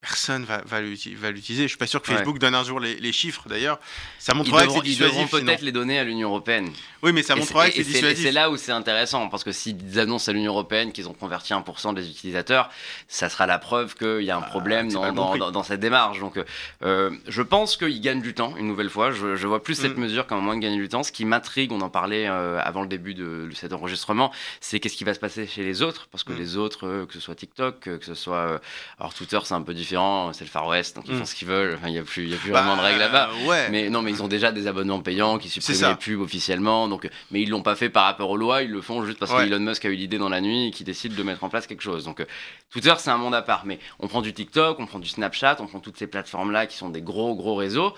Personne 0.00 0.44
va, 0.44 0.62
va 0.64 0.80
l'uti- 0.80 1.16
va 1.16 1.32
l'utiliser. 1.32 1.64
Je 1.64 1.68
suis 1.70 1.76
pas 1.76 1.88
sûr 1.88 2.00
que 2.00 2.08
Ouais. 2.08 2.18
Facebook 2.18 2.38
donne 2.38 2.54
un 2.54 2.62
jour 2.62 2.78
les, 2.78 2.94
les 3.00 3.10
chiffres 3.12 3.48
d'ailleurs. 3.48 3.80
Ça 4.20 4.32
Ils 4.32 4.38
montrerait 4.38 4.62
devront, 4.66 4.78
que 4.78 4.84
c'est 4.86 4.92
ils 4.92 4.96
dissuasif. 4.96 5.28
sinon. 5.28 5.44
peut-être 5.44 5.62
les 5.62 5.72
donner 5.72 5.98
à 5.98 6.04
l'Union 6.04 6.28
européenne. 6.28 6.70
Oui, 7.02 7.12
mais 7.12 7.24
ça 7.24 7.34
c'est- 7.34 7.40
que 7.52 7.72
c'est 7.72 7.82
dissuasif. 7.82 8.22
C'est 8.24 8.30
là 8.30 8.48
où 8.48 8.56
c'est 8.56 8.70
intéressant, 8.70 9.28
parce 9.28 9.42
que 9.42 9.50
s'ils 9.50 9.98
annoncent 9.98 10.30
à 10.30 10.32
l'Union 10.32 10.52
Européenne 10.52 10.92
qu'ils 10.92 11.08
ont 11.08 11.14
converti 11.14 11.52
1% 11.52 11.92
des 11.94 12.08
utilisateurs, 12.08 12.70
ça 13.08 13.28
sera 13.28 13.46
la 13.46 13.58
preuve 13.58 13.96
qu'il 13.96 14.22
y 14.22 14.30
a 14.30 14.36
un 14.36 14.40
problème 14.42 14.86
Ah, 14.96 15.10
c'est 15.32 15.38
dans, 15.52 15.62
cette 15.64 15.80
démarche. 15.80 16.20
Donc, 16.20 16.38
euh, 16.84 17.10
je 17.26 17.42
pense 17.42 17.76
qu'ils 17.76 18.00
gagnent 18.00 18.22
du 18.22 18.34
temps, 18.34 18.54
une 18.56 18.68
nouvelle 18.68 18.90
fois. 18.90 19.10
Je, 19.10 19.34
je 19.34 19.46
vois 19.48 19.64
plus 19.64 19.74
cette 19.74 19.96
Mm. 19.96 20.00
mesure 20.00 20.26
comme 20.28 20.38
un 20.38 20.42
moyen 20.42 20.60
de 20.60 20.62
gagner 20.64 20.76
du 20.78 20.88
temps. 20.88 21.02
Ce 21.02 21.10
qui 21.10 21.24
m'intrigue, 21.24 21.72
on 21.72 21.80
en 21.80 21.90
parlait 21.90 22.28
euh, 22.28 22.60
avant 22.62 22.82
le 22.82 22.88
début 22.88 23.14
de, 23.14 23.48
de 23.50 23.54
cet 23.54 23.72
enregistrement, 23.72 24.30
c'est 24.60 24.78
qu'est-ce 24.78 24.96
qui 24.96 25.04
va 25.04 25.12
se 25.14 25.18
passer 25.20 25.48
chez 25.48 25.64
les 25.64 25.82
autres, 25.82 26.06
parce 26.12 26.22
que 26.22 26.32
Mm. 26.32 26.38
les 26.38 26.56
autres, 26.56 26.86
euh, 26.86 27.04
que 27.06 27.14
ce 27.14 27.20
soit 27.20 27.34
TikTok, 27.34 27.80
que 27.80 27.98
ce 28.04 28.14
soit... 28.14 28.60
alors 29.00 29.12
Twitter, 29.12 29.38
c'est 29.42 29.54
un 29.54 29.62
peu 29.62 29.74
différent, 29.74 29.87
c'est 30.32 30.44
le 30.44 30.50
Far 30.50 30.66
West, 30.66 30.96
donc 30.96 31.04
ils 31.08 31.14
Mm. 31.14 31.18
font 31.18 31.24
ce 31.24 31.34
qu'ils 31.34 31.48
veulent, 31.48 31.74
Enfin, 31.76 31.88
il 31.88 31.92
n'y 31.92 31.98
a 31.98 32.02
plus, 32.02 32.26
y 32.28 32.34
a 32.34 32.36
plus 32.36 32.50
Bah, 32.50 32.60
vraiment 32.62 32.76
de 32.76 32.82
règles 32.82 32.98
là-bas. 32.98 33.30
Ouais. 33.46 33.68
Mais 33.70 33.88
non, 33.90 34.02
mais 34.02 34.10
ils 34.10 34.22
ont 34.22 34.28
déjà 34.28 34.52
des 34.52 34.66
abonnements 34.66 35.00
payants 35.00 35.38
qui 35.38 35.48
suppriment 35.48 35.88
les 35.90 35.94
pubs 35.96 36.20
officiellement. 36.20 36.88
Donc, 36.88 37.08
mais 37.30 37.40
ils 37.42 37.48
l'ont 37.50 37.62
pas 37.62 37.76
fait 37.76 37.88
par 37.90 38.04
rapport 38.04 38.30
aux 38.30 38.36
lois. 38.36 38.62
Ils 38.62 38.70
le 38.70 38.80
font 38.82 39.04
juste 39.04 39.18
parce 39.18 39.32
Ouais. 39.32 39.38
que 39.48 39.52
Elon 39.54 39.60
Musk 39.60 39.84
a 39.84 39.88
eu 39.88 39.94
l'idée 39.94 40.18
dans 40.18 40.28
la 40.28 40.40
nuit 40.40 40.68
et 40.68 40.70
qui 40.70 40.84
décide 40.84 41.14
de 41.14 41.22
mettre 41.22 41.44
en 41.44 41.48
place 41.48 41.66
quelque 41.66 41.82
chose. 41.82 42.04
Donc, 42.04 42.20
euh, 42.20 42.26
Twitter, 42.70 42.94
c'est 42.98 43.10
un 43.10 43.18
monde 43.18 43.34
à 43.34 43.42
part. 43.42 43.62
Mais 43.64 43.78
on 44.00 44.08
prend 44.08 44.22
du 44.22 44.32
TikTok, 44.32 44.78
on 44.80 44.86
prend 44.86 44.98
du 44.98 45.08
Snapchat, 45.08 45.56
on 45.60 45.66
prend 45.66 45.80
toutes 45.80 45.96
ces 45.98 46.06
plateformes-là 46.06 46.66
qui 46.66 46.76
sont 46.76 46.88
des 46.90 47.02
gros 47.02 47.34
gros 47.34 47.54
réseaux. 47.54 47.94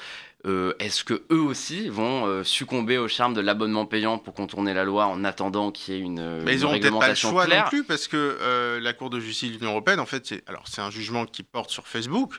Euh, 0.47 0.73
Est-ce 0.78 1.04
que 1.04 1.23
eux 1.30 1.40
aussi 1.40 1.88
vont 1.88 2.26
euh, 2.26 2.44
succomber 2.44 2.97
au 2.97 3.09
charme 3.09 3.35
de 3.35 3.40
l'abonnement 3.42 3.85
payant 3.85 4.18
pour 4.18 4.32
contourner 4.32 4.73
la 4.73 4.85
loi 4.85 5.06
en 5.06 5.23
attendant 5.25 5.70
qu'il 5.70 5.94
y 5.94 5.99
ait 5.99 6.00
une, 6.00 6.18
euh, 6.18 6.42
Mais 6.44 6.54
ils 6.54 6.61
une 6.61 6.66
ont 6.66 6.78
peut-être 6.78 6.99
pas 6.99 7.09
le 7.11 7.14
choix 7.14 7.44
claire 7.44 7.64
non 7.64 7.68
plus 7.68 7.85
parce 7.85 8.09
que 8.09 8.16
euh, 8.40 8.80
la 8.80 8.94
Cour 8.94 9.11
de 9.11 9.20
justice 9.20 9.50
de 9.52 9.56
l'Union 9.59 9.73
européenne, 9.73 10.00
en 10.00 10.06
fait, 10.06 10.26
c'est 10.26 10.42
alors 10.49 10.64
c'est 10.66 10.80
un 10.80 10.90
jugement 10.90 11.26
qui 11.26 11.42
porte 11.42 11.70
sur 11.70 11.87
Facebook, 11.87 12.35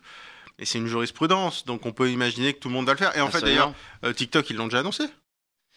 et 0.57 0.65
c'est 0.65 0.79
une 0.79 0.87
jurisprudence, 0.87 1.65
donc 1.65 1.85
on 1.85 1.91
peut 1.91 2.09
imaginer 2.09 2.53
que 2.53 2.59
tout 2.59 2.69
le 2.69 2.73
monde 2.73 2.87
va 2.87 2.93
le 2.93 2.97
faire. 2.97 3.15
Et 3.15 3.21
en 3.21 3.29
fait, 3.29 3.41
d'ailleurs, 3.41 3.73
TikTok, 4.15 4.49
ils 4.49 4.55
l'ont 4.55 4.65
déjà 4.65 4.79
annoncé. 4.79 5.05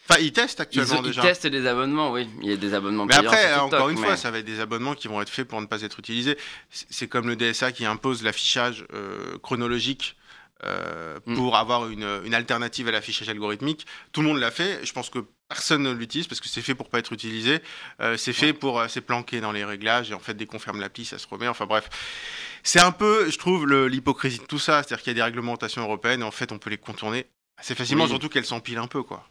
Enfin, 0.07 0.19
ils 0.21 0.31
testent 0.31 0.59
Ils, 0.59 0.61
actuellement 0.63 1.01
ils 1.01 1.07
déjà. 1.07 1.21
testent 1.23 1.47
des 1.47 1.65
abonnements, 1.65 2.11
oui. 2.11 2.27
Il 2.41 2.49
y 2.49 2.53
a 2.53 2.57
des 2.57 2.73
abonnements 2.73 3.05
Mais 3.05 3.15
après, 3.15 3.47
TikTok, 3.47 3.73
encore 3.73 3.89
une 3.89 3.97
fois, 3.97 4.17
ça 4.17 4.29
va 4.29 4.39
être 4.39 4.45
des 4.45 4.59
abonnements 4.59 4.93
qui 4.93 5.07
vont 5.07 5.21
être 5.21 5.29
faits 5.29 5.47
pour 5.47 5.59
ne 5.61 5.65
pas 5.65 5.81
être 5.81 5.99
utilisés. 5.99 6.37
C'est 6.69 6.85
c'est 6.89 7.07
comme 7.07 7.27
le 7.27 7.35
DSA 7.35 7.71
qui 7.71 7.85
impose 7.85 8.23
l'affichage 8.23 8.85
euh, 8.93 9.37
chronologique 9.39 10.15
euh, 10.63 11.19
Mm. 11.25 11.35
pour 11.35 11.55
avoir 11.57 11.89
une, 11.89 12.07
une 12.23 12.33
alternative 12.33 12.87
à 12.87 12.91
l'affichage 12.91 13.27
algorithmique. 13.29 13.85
Tout 14.11 14.21
le 14.21 14.27
monde 14.27 14.39
l'a 14.39 14.51
fait. 14.51 14.85
Je 14.85 14.93
pense 14.93 15.09
que 15.09 15.19
personne 15.49 15.83
ne 15.83 15.91
l'utilise 15.91 16.27
parce 16.27 16.39
que 16.39 16.47
c'est 16.47 16.61
fait 16.61 16.75
pour 16.75 16.89
pas 16.89 16.99
être 16.99 17.13
utilisé. 17.13 17.59
Euh, 18.01 18.15
c'est 18.17 18.33
fait 18.33 18.53
pour, 18.53 18.79
euh, 18.79 18.87
c'est 18.87 19.01
planqué 19.01 19.41
dans 19.41 19.51
les 19.51 19.65
réglages 19.65 20.11
et 20.11 20.13
en 20.13 20.19
fait, 20.19 20.33
dès 20.33 20.45
qu'on 20.45 20.59
ferme 20.59 20.79
l'appli, 20.79 21.03
ça 21.05 21.17
se 21.17 21.27
remet. 21.27 21.47
Enfin 21.47 21.65
bref, 21.65 21.89
c'est 22.63 22.79
un 22.79 22.91
peu, 22.91 23.29
je 23.29 23.37
trouve, 23.37 23.67
l'hypocrisie 23.87 24.39
de 24.39 24.45
tout 24.45 24.59
ça. 24.59 24.81
C'est-à-dire 24.83 25.03
qu'il 25.03 25.11
y 25.11 25.15
a 25.15 25.15
des 25.15 25.23
réglementations 25.23 25.81
européennes 25.81 26.21
et 26.21 26.25
en 26.25 26.31
fait, 26.31 26.51
on 26.51 26.57
peut 26.57 26.69
les 26.69 26.77
contourner 26.77 27.25
assez 27.57 27.75
facilement, 27.75 28.03
Oui. 28.05 28.09
surtout 28.09 28.29
qu'elles 28.29 28.45
s'empilent 28.45 28.77
un 28.79 28.87
peu, 28.87 29.03
quoi. 29.03 29.27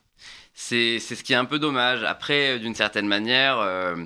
C'est 0.52 0.99
c'est 1.00 1.14
ce 1.16 1.25
qui 1.25 1.33
est 1.33 1.37
un 1.37 1.45
peu 1.45 1.59
dommage. 1.59 2.02
Après, 2.04 2.59
d'une 2.59 2.75
certaine 2.75 3.09
manière, 3.09 3.59
euh, 3.59 4.04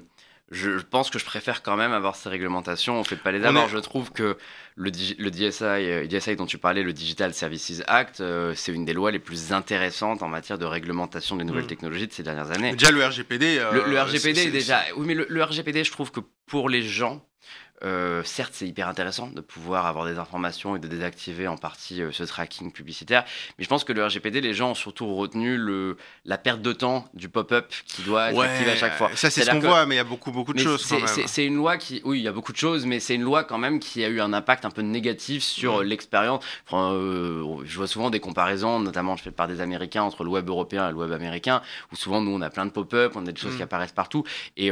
je 0.50 0.78
je 0.78 0.82
pense 0.84 1.10
que 1.10 1.18
je 1.18 1.24
préfère 1.24 1.62
quand 1.62 1.76
même 1.76 1.92
avoir 1.92 2.16
ces 2.16 2.28
réglementations. 2.28 2.98
On 2.98 3.04
fait 3.04 3.16
pas 3.16 3.32
les 3.32 3.44
avoir. 3.44 3.66
est- 3.66 3.68
Je 3.68 3.78
trouve 3.78 4.10
que 4.12 4.36
le, 4.76 4.90
le 5.18 5.30
DSI, 5.30 5.64
euh, 5.64 6.06
DSI 6.06 6.36
dont 6.36 6.46
tu 6.46 6.56
parlais, 6.58 6.82
le 6.82 6.92
Digital 6.92 7.34
Services 7.34 7.82
Act, 7.86 8.20
euh, 8.20 8.54
c'est 8.54 8.72
une 8.72 8.84
des 8.84 8.92
lois 8.94 9.10
les 9.10 9.18
plus 9.18 9.52
intéressantes 9.52 10.22
en 10.22 10.28
matière 10.28 10.56
de 10.58 10.64
réglementation 10.64 11.36
des 11.36 11.44
nouvelles 11.44 11.64
Mm. 11.64 11.68
technologies 11.68 12.06
de 12.06 12.12
ces 12.12 12.22
dernières 12.22 12.50
années. 12.50 12.72
Déjà, 12.72 12.90
le 12.90 13.04
RGPD. 13.04 13.58
euh, 13.58 13.72
Le, 13.72 13.90
le 13.90 14.00
RGPD 14.00 14.42
est 14.46 14.50
déjà. 14.50 14.80
Oui, 14.96 15.06
mais 15.06 15.14
le, 15.14 15.26
le 15.28 15.42
RGPD, 15.44 15.84
je 15.84 15.90
trouve 15.92 16.10
que 16.10 16.20
pour 16.46 16.68
les 16.68 16.82
gens, 16.82 17.24
Euh, 17.84 18.22
certes, 18.24 18.52
c'est 18.54 18.66
hyper 18.66 18.88
intéressant 18.88 19.28
de 19.28 19.40
pouvoir 19.40 19.86
avoir 19.86 20.04
des 20.04 20.18
informations 20.18 20.76
et 20.76 20.78
de 20.78 20.88
désactiver 20.88 21.46
en 21.46 21.56
partie 21.56 22.02
euh, 22.02 22.10
ce 22.10 22.24
tracking 22.24 22.72
publicitaire, 22.72 23.24
mais 23.56 23.64
je 23.64 23.68
pense 23.68 23.84
que 23.84 23.92
le 23.92 24.04
RGPD, 24.04 24.40
les 24.40 24.54
gens 24.54 24.72
ont 24.72 24.74
surtout 24.74 25.14
retenu 25.14 25.56
le, 25.56 25.96
la 26.24 26.38
perte 26.38 26.60
de 26.60 26.72
temps 26.72 27.08
du 27.14 27.28
pop-up 27.28 27.72
qui 27.86 28.02
doit 28.02 28.30
être 28.30 28.40
activé 28.40 28.72
à 28.72 28.76
chaque 28.76 28.96
fois. 28.96 29.10
Ça, 29.14 29.30
c'est 29.30 29.42
ce 29.42 29.50
qu'on 29.50 29.60
voit, 29.60 29.86
mais 29.86 29.94
il 29.94 29.98
y 29.98 30.00
a 30.00 30.04
beaucoup, 30.04 30.32
beaucoup 30.32 30.52
de 30.52 30.58
choses. 30.58 30.92
C'est 31.26 31.44
une 31.44 31.56
loi 31.56 31.76
qui, 31.76 32.00
oui, 32.04 32.18
il 32.18 32.22
y 32.22 32.28
a 32.28 32.32
beaucoup 32.32 32.52
de 32.52 32.56
choses, 32.56 32.84
mais 32.84 33.00
c'est 33.00 33.14
une 33.14 33.22
loi 33.22 33.44
quand 33.44 33.58
même 33.58 33.78
qui 33.78 34.04
a 34.04 34.08
eu 34.08 34.20
un 34.20 34.32
impact 34.32 34.64
un 34.64 34.70
peu 34.70 34.82
négatif 34.82 35.42
sur 35.42 35.82
l'expérience. 35.82 36.44
Euh, 36.72 37.44
je 37.64 37.76
vois 37.76 37.86
souvent 37.86 38.10
des 38.10 38.20
comparaisons, 38.20 38.80
notamment 38.80 39.16
je 39.16 39.22
fais 39.22 39.30
par 39.30 39.46
des 39.46 39.60
Américains 39.60 40.02
entre 40.02 40.24
le 40.24 40.30
web 40.30 40.48
européen 40.48 40.88
et 40.88 40.90
le 40.90 40.96
web 40.96 41.12
américain, 41.12 41.62
où 41.92 41.96
souvent 41.96 42.20
nous 42.20 42.32
on 42.32 42.40
a 42.40 42.50
plein 42.50 42.66
de 42.66 42.70
pop-up, 42.70 43.12
on 43.14 43.26
a 43.26 43.32
des 43.32 43.40
choses 43.40 43.54
qui 43.54 43.60
mm. 43.60 43.64
apparaissent 43.64 43.92
partout 43.92 44.24
et 44.56 44.70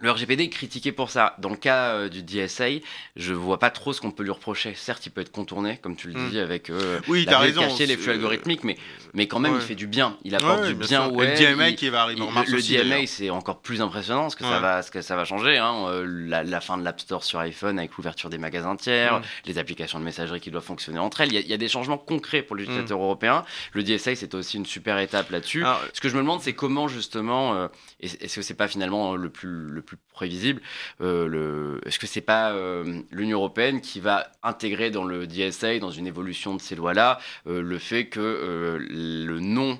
le 0.00 0.10
RGPD 0.10 0.44
est 0.44 0.48
critiqué 0.48 0.92
pour 0.92 1.10
ça. 1.10 1.34
Dans 1.38 1.50
le 1.50 1.56
cas 1.56 1.94
euh, 1.94 2.08
du 2.08 2.22
DSA, 2.22 2.80
je 3.16 3.34
vois 3.34 3.58
pas 3.58 3.70
trop 3.70 3.92
ce 3.92 4.00
qu'on 4.00 4.10
peut 4.10 4.22
lui 4.22 4.30
reprocher. 4.30 4.74
Certes, 4.74 5.04
il 5.06 5.10
peut 5.10 5.20
être 5.20 5.30
contourné, 5.30 5.76
comme 5.76 5.94
tu 5.94 6.08
le 6.08 6.14
dis, 6.14 6.38
hmm. 6.38 6.42
avec 6.42 6.70
euh, 6.70 7.00
oui, 7.06 7.26
la 7.26 7.38
raison, 7.38 7.60
cacher 7.60 7.84
les 7.84 7.98
flux 7.98 8.12
algorithmiques, 8.12 8.64
mais, 8.64 8.78
mais 9.12 9.28
quand 9.28 9.38
même, 9.38 9.54
il 9.54 9.60
fait 9.60 9.74
du 9.74 9.86
bien. 9.86 10.16
Il 10.24 10.34
apporte 10.34 10.66
du 10.66 10.74
bien 10.74 11.06
au 11.06 11.12
web. 11.12 11.38
Le 11.38 11.54
DMA 11.54 11.72
qui 11.72 11.90
va 11.90 12.02
arriver 12.02 12.22
en 12.22 12.30
mars 12.30 12.48
Le, 12.48 12.62
DMA, 12.62 13.06
c'est 13.06 13.28
encore 13.28 13.60
plus 13.60 13.82
impressionnant 13.82 14.30
ce 14.30 14.36
que, 14.36 14.44
ça, 14.44 14.58
va, 14.58 14.82
ce 14.82 14.90
que 14.90 15.02
ça 15.02 15.16
va 15.16 15.24
changer. 15.24 15.58
Hein. 15.58 15.84
Euh, 15.88 16.04
la, 16.06 16.60
fin 16.60 16.78
de 16.78 16.84
l'App 16.84 17.00
Store 17.00 17.22
sur 17.22 17.38
iPhone 17.38 17.78
avec 17.78 17.94
l'ouverture 17.96 18.30
des 18.30 18.38
magasins 18.38 18.76
tiers, 18.76 19.18
hmm. 19.18 19.22
les 19.46 19.58
applications 19.58 19.98
de 19.98 20.04
messagerie 20.04 20.40
qui 20.40 20.50
doivent 20.50 20.64
fonctionner 20.64 20.98
entre 20.98 21.20
elles. 21.20 21.32
Il 21.32 21.46
y 21.46 21.52
a, 21.52 21.56
des 21.58 21.68
changements 21.68 21.98
concrets 21.98 22.42
pour 22.42 22.56
les 22.56 22.62
hmm. 22.62 22.70
utilisateurs 22.70 23.02
européens. 23.02 23.44
Le 23.74 23.82
DSA, 23.82 24.14
c'est 24.14 24.34
aussi 24.34 24.56
une 24.56 24.66
super 24.66 24.98
étape 24.98 25.30
là-dessus. 25.30 25.64
Ce 25.92 26.00
que 26.00 26.08
je 26.08 26.14
me 26.14 26.20
demande, 26.20 26.40
c'est 26.40 26.54
comment 26.54 26.88
justement, 26.88 27.68
est-ce 28.00 28.36
que 28.36 28.42
c'est 28.42 28.54
pas 28.54 28.68
finalement 28.68 29.14
le 29.14 29.28
plus, 29.28 29.68
le 29.68 29.82
plus 29.82 29.89
prévisible 30.12 30.60
euh, 31.00 31.78
est-ce 31.86 31.98
que 31.98 32.06
c'est 32.06 32.20
pas 32.20 32.52
euh, 32.52 33.02
l'Union 33.10 33.38
européenne 33.38 33.80
qui 33.80 34.00
va 34.00 34.30
intégrer 34.42 34.90
dans 34.90 35.04
le 35.04 35.26
DSA, 35.26 35.78
dans 35.78 35.90
une 35.90 36.06
évolution 36.06 36.54
de 36.54 36.60
ces 36.60 36.76
lois-là, 36.76 37.18
euh, 37.46 37.62
le 37.62 37.78
fait 37.78 38.06
que 38.06 38.78
le 38.80 39.40
non 39.40 39.78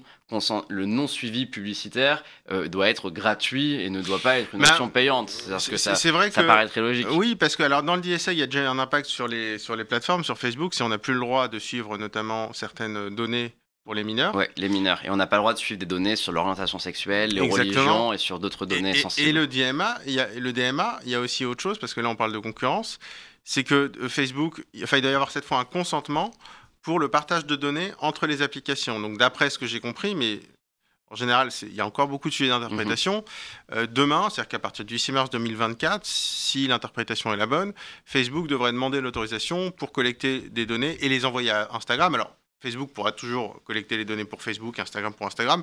le 0.68 0.86
non 0.86 1.08
suivi 1.08 1.44
publicitaire 1.44 2.22
doit 2.66 2.88
être 2.88 3.10
gratuit 3.10 3.74
et 3.74 3.90
ne 3.90 4.00
doit 4.00 4.20
pas 4.20 4.38
être 4.38 4.54
une 4.54 4.62
option 4.62 4.88
payante? 4.88 5.28
C'est 5.58 6.10
vrai 6.12 6.28
que 6.28 6.34
ça 6.34 6.44
paraît 6.44 6.68
très 6.68 6.80
logique. 6.80 7.08
Oui, 7.10 7.34
parce 7.34 7.56
que 7.56 7.64
alors 7.64 7.82
dans 7.82 7.96
le 7.96 8.00
DSA, 8.00 8.32
il 8.32 8.38
y 8.38 8.42
a 8.42 8.46
déjà 8.46 8.70
un 8.70 8.78
impact 8.78 9.06
sur 9.06 9.26
les 9.26 9.58
sur 9.58 9.74
les 9.74 9.84
plateformes, 9.84 10.22
sur 10.22 10.38
Facebook, 10.38 10.72
si 10.72 10.84
on 10.84 10.88
n'a 10.88 10.98
plus 10.98 11.14
le 11.14 11.20
droit 11.20 11.48
de 11.48 11.58
suivre 11.58 11.98
notamment 11.98 12.52
certaines 12.52 13.10
données 13.10 13.56
pour 13.90 13.96
les 13.96 14.04
mineurs 14.04 14.36
Oui, 14.36 14.44
les 14.56 14.68
mineurs. 14.68 15.04
Et 15.04 15.10
on 15.10 15.16
n'a 15.16 15.26
pas 15.26 15.34
le 15.34 15.40
droit 15.40 15.52
de 15.52 15.58
suivre 15.58 15.80
des 15.80 15.84
données 15.84 16.14
sur 16.14 16.30
l'orientation 16.30 16.78
sexuelle, 16.78 17.34
les 17.34 17.40
religions 17.40 18.12
et 18.12 18.18
sur 18.18 18.38
d'autres 18.38 18.64
données 18.64 18.94
sensibles. 18.94 19.28
Et 19.28 19.32
le 19.32 19.48
DMA, 19.48 19.98
il 20.06 20.12
y 20.12 20.20
a, 20.20 20.28
le 20.28 20.52
DMA, 20.52 21.00
il 21.04 21.10
y 21.10 21.16
a 21.16 21.20
aussi 21.20 21.44
autre 21.44 21.60
chose, 21.60 21.76
parce 21.76 21.92
que 21.92 22.00
là 22.00 22.08
on 22.08 22.14
parle 22.14 22.32
de 22.32 22.38
concurrence, 22.38 23.00
c'est 23.42 23.64
que 23.64 23.90
euh, 24.00 24.08
Facebook, 24.08 24.64
enfin, 24.80 24.98
il 24.98 25.00
doit 25.00 25.10
y 25.10 25.14
avoir 25.14 25.32
cette 25.32 25.44
fois 25.44 25.58
un 25.58 25.64
consentement 25.64 26.30
pour 26.82 27.00
le 27.00 27.08
partage 27.08 27.46
de 27.46 27.56
données 27.56 27.92
entre 27.98 28.28
les 28.28 28.42
applications. 28.42 29.00
Donc 29.00 29.18
d'après 29.18 29.50
ce 29.50 29.58
que 29.58 29.66
j'ai 29.66 29.80
compris, 29.80 30.14
mais 30.14 30.38
en 31.10 31.16
général, 31.16 31.48
il 31.62 31.74
y 31.74 31.80
a 31.80 31.86
encore 31.86 32.06
beaucoup 32.06 32.28
de 32.28 32.34
sujets 32.34 32.50
d'interprétation. 32.50 33.16
Mhm. 33.16 33.76
Euh, 33.76 33.86
demain, 33.90 34.28
c'est-à-dire 34.30 34.50
qu'à 34.50 34.60
partir 34.60 34.84
du 34.84 35.00
6 35.00 35.10
mars 35.10 35.30
2024, 35.30 36.06
si 36.06 36.68
l'interprétation 36.68 37.34
est 37.34 37.36
la 37.36 37.46
bonne, 37.46 37.72
Facebook 38.04 38.46
devrait 38.46 38.70
demander 38.70 39.00
l'autorisation 39.00 39.72
pour 39.72 39.90
collecter 39.90 40.42
des 40.42 40.64
données 40.64 40.96
et 41.00 41.08
les 41.08 41.24
envoyer 41.24 41.50
à 41.50 41.70
Instagram. 41.72 42.14
Alors, 42.14 42.36
Facebook 42.60 42.90
pourra 42.92 43.12
toujours 43.12 43.62
collecter 43.64 43.96
les 43.96 44.04
données 44.04 44.24
pour 44.24 44.42
Facebook, 44.42 44.78
Instagram 44.78 45.14
pour 45.14 45.26
Instagram. 45.26 45.62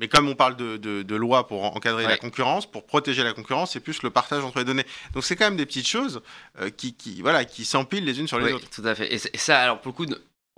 Mais 0.00 0.08
comme 0.08 0.28
on 0.28 0.34
parle 0.34 0.56
de, 0.56 1.14
loi 1.14 1.46
pour 1.46 1.64
encadrer 1.64 2.04
la 2.04 2.16
concurrence, 2.16 2.70
pour 2.70 2.86
protéger 2.86 3.22
la 3.22 3.32
concurrence, 3.32 3.72
c'est 3.72 3.80
plus 3.80 4.02
le 4.02 4.10
partage 4.10 4.44
entre 4.44 4.58
les 4.58 4.64
données. 4.64 4.86
Donc 5.12 5.24
c'est 5.24 5.36
quand 5.36 5.44
même 5.44 5.56
des 5.56 5.66
petites 5.66 5.88
choses 5.88 6.22
euh, 6.60 6.70
qui, 6.70 7.20
voilà, 7.20 7.44
qui 7.44 7.64
s'empilent 7.64 8.04
les 8.04 8.20
unes 8.20 8.28
sur 8.28 8.38
les 8.38 8.52
autres. 8.52 8.70
Tout 8.70 8.86
à 8.86 8.94
fait. 8.94 9.12
Et, 9.12 9.18
ça, 9.18 9.60
alors 9.60 9.80
pour 9.80 9.92
le 9.92 9.96
coup, 9.96 10.06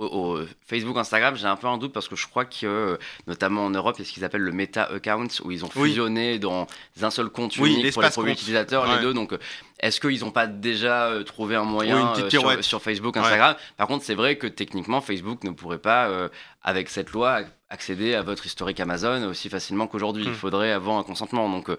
au, 0.00 0.38
Facebook, 0.66 0.96
Instagram, 0.96 1.36
j'ai 1.36 1.46
un 1.46 1.56
peu 1.56 1.66
un 1.66 1.78
doute 1.78 1.92
parce 1.92 2.08
que 2.08 2.16
je 2.16 2.26
crois 2.26 2.44
que, 2.44 2.98
notamment 3.26 3.64
en 3.64 3.70
Europe, 3.70 3.96
il 3.98 4.02
y 4.02 4.02
a 4.02 4.08
ce 4.08 4.12
qu'ils 4.12 4.24
appellent 4.24 4.40
le 4.42 4.52
Meta 4.52 4.84
Account, 4.84 5.28
où 5.44 5.50
ils 5.50 5.64
ont 5.64 5.70
fusionné 5.70 6.38
dans 6.38 6.66
un 7.02 7.10
seul 7.10 7.28
compte 7.28 7.56
unique 7.56 7.92
pour 7.92 8.02
les 8.02 8.10
premiers 8.10 8.32
utilisateurs, 8.32 8.86
les 8.86 9.02
deux. 9.02 9.14
Donc, 9.14 9.34
est-ce 9.80 10.00
qu'ils 10.00 10.20
n'ont 10.20 10.30
pas 10.30 10.46
déjà 10.46 11.06
euh, 11.06 11.22
trouvé 11.22 11.56
un 11.56 11.64
moyen 11.64 12.12
euh, 12.18 12.62
sur, 12.62 12.82
Facebook, 12.82 13.16
Instagram? 13.16 13.56
Par 13.76 13.86
contre, 13.86 14.04
c'est 14.04 14.14
vrai 14.14 14.36
que 14.36 14.46
techniquement, 14.46 15.00
Facebook 15.00 15.42
ne 15.44 15.50
pourrait 15.50 15.78
pas, 15.78 16.08
euh, 16.08 16.28
avec 16.62 16.90
cette 16.90 17.10
loi, 17.10 17.42
accéder 17.70 18.14
à 18.14 18.22
votre 18.22 18.46
historique 18.46 18.80
Amazon 18.80 19.28
aussi 19.28 19.48
facilement 19.48 19.86
qu'aujourd'hui. 19.86 20.24
Il 20.24 20.30
hmm. 20.30 20.34
faudrait 20.34 20.72
avoir 20.72 20.98
un 20.98 21.02
consentement. 21.02 21.48
Donc, 21.48 21.70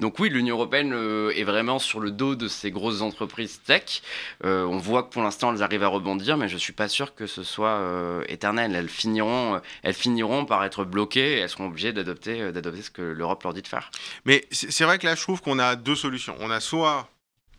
donc 0.00 0.18
oui, 0.18 0.28
l'Union 0.28 0.56
européenne 0.56 0.92
est 1.34 1.44
vraiment 1.44 1.78
sur 1.78 2.00
le 2.00 2.10
dos 2.10 2.34
de 2.34 2.48
ces 2.48 2.70
grosses 2.70 3.00
entreprises 3.00 3.60
tech. 3.64 4.02
on 4.44 4.76
voit 4.76 5.02
que 5.02 5.10
pour 5.10 5.22
l'instant, 5.22 5.52
elles 5.52 5.62
arrivent 5.62 5.82
à 5.82 5.88
rebondir, 5.88 6.36
mais 6.36 6.48
je 6.48 6.54
ne 6.54 6.60
suis 6.60 6.72
pas 6.72 6.88
sûr 6.88 7.14
que 7.14 7.26
ce 7.26 7.42
soit 7.42 7.82
éternel. 8.28 8.74
Elles 8.74 8.88
finiront, 8.88 9.60
elles 9.82 9.94
finiront 9.94 10.44
par 10.44 10.64
être 10.64 10.84
bloquées 10.84 11.38
et 11.38 11.38
elles 11.38 11.48
seront 11.48 11.66
obligées 11.66 11.92
d'adopter, 11.92 12.52
d'adopter 12.52 12.82
ce 12.82 12.90
que 12.90 13.02
l'Europe 13.02 13.42
leur 13.42 13.54
dit 13.54 13.62
de 13.62 13.68
faire. 13.68 13.90
Mais 14.24 14.46
c'est 14.50 14.84
vrai 14.84 14.98
que 14.98 15.06
là, 15.06 15.14
je 15.14 15.22
trouve 15.22 15.40
qu'on 15.40 15.58
a 15.58 15.76
deux 15.76 15.96
solutions. 15.96 16.36
On 16.40 16.50
a 16.50 16.60
soit 16.60 17.08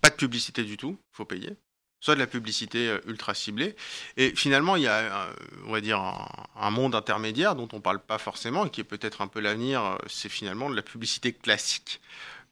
pas 0.01 0.09
de 0.09 0.15
publicité 0.15 0.63
du 0.63 0.77
tout, 0.77 0.97
il 0.99 1.15
faut 1.15 1.25
payer, 1.25 1.57
soit 1.99 2.15
de 2.15 2.19
la 2.19 2.27
publicité 2.27 2.89
euh, 2.89 2.99
ultra 3.07 3.33
ciblée. 3.33 3.75
Et 4.17 4.33
finalement, 4.35 4.75
il 4.75 4.83
y 4.83 4.87
a, 4.87 5.29
on 5.65 5.71
va 5.71 5.81
dire, 5.81 5.99
un, 6.55 6.71
monde 6.71 6.95
intermédiaire 6.95 7.55
dont 7.55 7.67
on 7.73 7.77
ne 7.77 7.81
parle 7.81 7.99
pas 7.99 8.17
forcément 8.17 8.65
et 8.65 8.69
qui 8.69 8.81
est 8.81 8.85
peut-être 8.85 9.21
un 9.21 9.27
peu 9.27 9.39
l'avenir, 9.39 9.83
euh, 9.83 9.97
c'est 10.07 10.29
finalement 10.29 10.69
de 10.69 10.75
la 10.75 10.81
publicité 10.81 11.33
classique. 11.33 11.99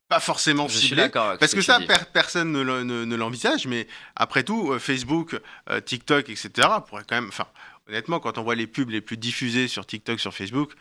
Pas 0.09 0.19
forcément 0.21 0.69
Je 0.69 0.77
ciblée, 0.77 1.09
parce 1.09 1.53
que, 1.53 1.61
ça, 1.61 1.79
personne 2.13 2.53
ne 2.53 3.15
l'envisage, 3.15 3.67
mais 3.67 3.87
après 4.15 4.43
tout, 4.43 4.71
euh, 4.71 4.79
Facebook, 4.79 5.37
TikTok, 5.85 6.29
etc., 6.29 6.49
pourrait 6.87 7.03
quand 7.05 7.15
même... 7.15 7.27
Enfin, 7.27 7.47
honnêtement, 7.89 8.21
quand 8.21 8.37
on 8.37 8.43
voit 8.43 8.55
les 8.55 8.67
pubs 8.67 8.89
les 8.89 9.01
plus 9.01 9.17
diffusées 9.17 9.67
sur 9.67 9.85
TikTok, 9.85 10.21
sur 10.21 10.33
Facebook, 10.33 10.73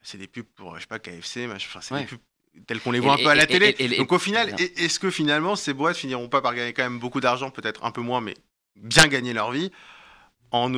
c'est 0.00 0.16
des 0.16 0.28
pubs 0.28 0.46
pour, 0.56 0.76
je 0.76 0.80
sais 0.80 0.86
pas, 0.86 0.98
KFC, 0.98 1.46
enfin, 1.46 1.80
c'est 1.82 1.98
des 1.98 2.04
pubs 2.04 2.20
tels 2.66 2.80
qu'on 2.80 2.92
les 2.92 3.00
voit 3.00 3.14
un 3.14 3.18
peu 3.18 3.28
à 3.28 3.34
la 3.34 3.46
télé. 3.46 3.72
Donc 3.98 4.12
au 4.12 4.18
final, 4.18 4.54
est-ce 4.76 4.98
que 4.98 5.10
finalement 5.10 5.56
ces 5.56 5.74
boîtes 5.74 5.96
finiront 5.96 6.28
pas 6.28 6.40
par 6.40 6.54
gagner 6.54 6.72
quand 6.72 6.84
même 6.84 6.98
beaucoup 6.98 7.20
d'argent, 7.20 7.50
peut-être 7.50 7.84
un 7.84 7.90
peu 7.90 8.00
moins, 8.00 8.20
mais 8.20 8.34
bien 8.76 9.06
gagner 9.06 9.32
leur 9.32 9.50
vie 9.52 9.70
en, 10.50 10.72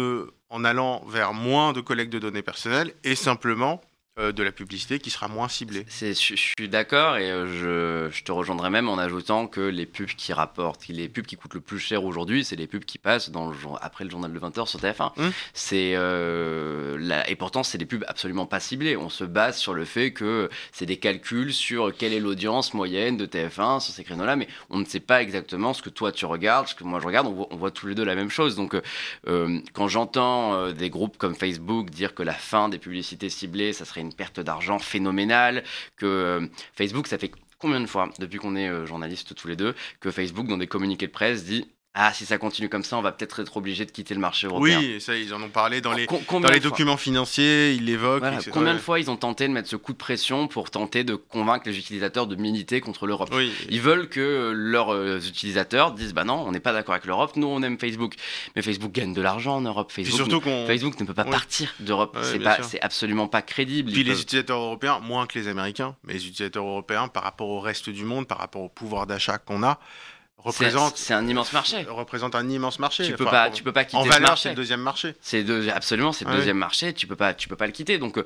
en 0.51 0.65
allant 0.65 1.05
vers 1.07 1.33
moins 1.33 1.73
de 1.73 1.81
collecte 1.81 2.13
de 2.13 2.19
données 2.19 2.43
personnelles 2.43 2.95
et 3.05 3.15
simplement 3.15 3.81
euh, 3.81 3.96
de 4.19 4.43
la 4.43 4.51
publicité 4.51 4.99
qui 4.99 5.11
sera 5.11 5.29
moins 5.29 5.47
ciblée. 5.49 5.85
Je, 5.91 6.15
je 6.15 6.35
suis 6.35 6.69
d'accord 6.71 7.19
et 7.19 7.31
euh, 7.31 8.09
je, 8.09 8.17
je, 8.17 8.25
te 8.25 8.33
rejoindrai 8.33 8.71
même 8.71 8.89
en 8.89 8.97
ajoutant 8.97 9.47
que 9.47 9.61
les 9.61 9.85
pubs 9.85 10.07
qui 10.07 10.33
rapportent, 10.33 10.89
les 10.89 11.11
pubs 11.11 11.27
qui 11.27 11.37
coûtent 11.37 11.53
le 11.53 11.61
plus 11.61 11.79
cher 11.79 12.03
aujourd'hui, 12.03 12.43
c'est 12.43 12.57
les 12.57 12.67
pubs 12.67 12.87
qui 12.87 12.97
passent 12.97 13.29
dans 13.29 13.51
le, 13.51 13.57
après 13.83 14.05
le 14.05 14.11
journal 14.11 14.33
de 14.33 14.39
20h 14.39 14.67
sur 14.69 14.81
TF1. 14.81 15.13
Hum. 15.19 15.33
C'est 15.53 15.93
euh, 15.97 17.23
et 17.29 17.37
pourtant 17.37 17.63
c'est 17.63 17.77
des 17.77 17.85
pubs 17.85 18.05
absolument 18.09 18.47
pas 18.47 18.59
ciblées. 18.59 18.97
On 18.97 19.11
se 19.11 19.25
base 19.25 19.59
sur 19.59 19.75
le 19.75 19.85
fait 19.85 20.13
que 20.13 20.49
c'est 20.73 20.87
des 20.87 20.97
calculs 20.97 21.53
sur 21.53 21.95
quelle 21.95 22.15
est 22.15 22.21
l'audience 22.21 22.73
moyenne 22.73 23.19
de 23.19 23.27
TF1 23.27 23.81
sur 23.81 23.93
ces 23.93 24.03
créneaux-là, 24.03 24.37
mais 24.37 24.49
on 24.71 24.79
ne 24.79 24.87
sait 24.87 25.01
pas 25.01 25.21
exactement 25.21 25.75
ce 25.75 25.83
que 25.83 25.91
toi 25.91 26.11
tu 26.11 26.25
regardes, 26.25 26.69
ce 26.69 26.75
que 26.75 26.85
moi 26.85 27.01
je 27.01 27.07
regarde. 27.07 27.27
On 27.27 27.33
voit, 27.33 27.49
on 27.51 27.57
voit 27.57 27.71
tous 27.71 27.87
les 27.87 27.95
deux 27.95 28.05
la 28.05 28.15
même 28.15 28.31
chose. 28.31 28.57
Donc 28.57 28.75
quand 29.27 29.89
j'entends 29.89 30.73
des 30.73 30.89
groupes 30.89 31.19
comme 31.19 31.35
Facebook 31.35 31.91
dire 31.91 32.15
que 32.15 32.23
la 32.23 32.33
fin 32.33 32.71
des 32.71 32.79
publicités 32.79 33.29
ciblées, 33.29 33.75
ça 33.75 33.85
serait 33.85 34.01
une 34.01 34.06
perte 34.15 34.41
d'argent 34.41 34.79
phénoménale, 34.79 35.65
que 35.97 36.07
euh, 36.07 36.47
Facebook, 36.75 37.07
ça 37.07 37.19
fait 37.19 37.31
combien 37.59 37.81
de 37.81 37.87
fois, 37.87 38.11
depuis 38.19 38.39
qu'on 38.39 38.57
est 38.57 38.69
euh, 38.69 38.87
journalistes 38.87 39.35
tous 39.35 39.49
les 39.49 39.57
deux, 39.57 39.75
que 40.01 40.11
Facebook, 40.11 40.47
dans 40.47 40.59
des 40.59 40.67
communiqués 40.67 41.07
de 41.07 41.13
presse, 41.13 41.45
dit 41.45 41.67
ah, 41.99 42.13
si 42.13 42.27
ça 42.27 42.37
continue 42.37 42.69
comme 42.69 42.85
ça, 42.85 42.99
on 42.99 43.03
va 43.03 43.11
peut-être 43.11 43.41
être 43.41 43.57
obligé 43.57 43.87
de 43.87 43.91
quitter 43.91 44.13
le 44.13 44.21
marché 44.21 44.47
européen. 44.47 44.79
Oui, 44.79 45.01
ça, 45.01 45.17
ils 45.17 45.33
en 45.33 45.43
ont 45.43 45.49
parlé 45.49 45.81
dans 45.81 45.95
les, 45.95 46.07
dans 46.07 46.51
les 46.51 46.61
documents 46.61 46.99
financiers, 46.99 47.73
ils 47.73 47.87
l'évoquent. 47.87 48.23
Combien 48.53 48.75
de 48.75 48.79
fois 48.79 49.01
ils 49.01 49.11
ont 49.11 49.17
tenté 49.17 49.49
de 49.49 49.53
mettre 49.55 49.71
ce 49.71 49.77
coup 49.77 49.95
de 49.95 49.99
pression 49.99 50.47
pour 50.47 50.71
tenter 50.71 51.05
de 51.05 51.15
convaincre 51.15 51.67
les 51.67 51.79
utilisateurs 51.79 52.27
de 52.27 52.37
militer 52.37 52.83
contre 52.83 53.07
l'Europe? 53.07 53.35
Ils 53.71 53.81
veulent 53.81 54.11
que 54.11 54.53
leurs 54.55 54.93
euh, 54.93 55.19
utilisateurs 55.19 55.93
disent 55.93 56.13
Bah 56.13 56.25
non, 56.25 56.45
on 56.47 56.53
n'est 56.53 56.61
pas 56.61 56.75
d'accord 56.75 56.93
avec 56.93 57.07
l'Europe, 57.07 57.33
nous 57.37 57.47
on 57.47 57.63
aime 57.63 57.79
Facebook. 57.79 58.15
Mais 58.55 58.61
Facebook 58.61 58.93
gagne 58.93 59.15
de 59.15 59.23
l'argent 59.23 59.57
en 59.57 59.63
Europe. 59.63 59.91
Facebook, 59.91 60.45
ne, 60.45 60.67
Facebook 60.67 61.01
ne 61.01 61.07
peut 61.07 61.15
pas 61.15 61.25
partir 61.25 61.75
d'Europe. 61.81 62.19
c'est 62.63 62.81
absolument 62.83 63.27
pas 63.27 63.41
crédible. 63.41 63.91
Puis 63.91 64.05
les 64.05 64.21
utilisateurs 64.21 64.59
européens, 64.59 65.01
moins 65.01 65.27
que 65.27 65.39
les 65.39 65.49
Américains, 65.49 65.97
mais 66.05 66.13
les 66.13 66.27
utilisateurs 66.27 66.67
européens 66.67 67.09
par 67.09 67.23
rapport 67.23 67.49
au 67.49 67.61
reste 67.61 67.89
du 67.89 68.05
monde, 68.05 68.29
par 68.29 68.37
rapport 68.37 68.61
au 68.61 68.69
pouvoir 68.69 69.07
d'achat 69.07 69.39
qu'on 69.39 69.63
a, 69.63 69.79
représente. 70.47 70.97
C'est 70.97 71.15
un 71.15 71.27
immense 71.27 71.53
marché. 71.53 71.83
Représente 71.89 72.35
un 72.35 72.49
immense 72.49 72.79
marché. 72.79 73.05
Tu 73.05 73.15
peux 73.15 73.25
pas, 73.25 73.51
tu 73.51 73.63
peux 73.63 73.73
pas 73.73 73.85
quitter 73.85 73.97
en 73.97 74.05
valeur, 74.05 74.39
c'est 74.39 74.51
le 74.51 74.55
deuxième 74.55 74.81
marché. 74.81 75.15
C'est 75.21 75.45
absolument, 75.71 76.13
c'est 76.13 76.25
le 76.25 76.35
deuxième 76.35 76.59
marché. 76.59 76.93
Tu 76.93 77.07
peux 77.07 77.17
pas, 77.17 77.35
tu 77.35 77.49
peux 77.49 77.57
pas 77.57 77.67
le 77.67 77.73
quitter. 77.73 77.99
Donc, 77.99 78.19
euh, 78.19 78.25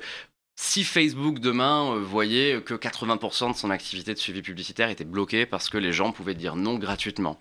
si 0.55 0.83
Facebook 0.83 1.39
demain 1.39 1.93
euh, 1.93 1.99
voyait 1.99 2.61
que 2.61 2.73
80% 2.73 3.53
de 3.53 3.57
son 3.57 3.71
activité 3.71 4.13
de 4.13 4.19
suivi 4.19 4.41
publicitaire 4.41 4.89
était 4.89 5.05
bloquée 5.05 5.45
parce 5.45 5.69
que 5.69 5.77
les 5.77 5.91
gens 5.91 6.11
pouvaient 6.11 6.35
dire 6.35 6.55
non 6.55 6.75
gratuitement, 6.75 7.39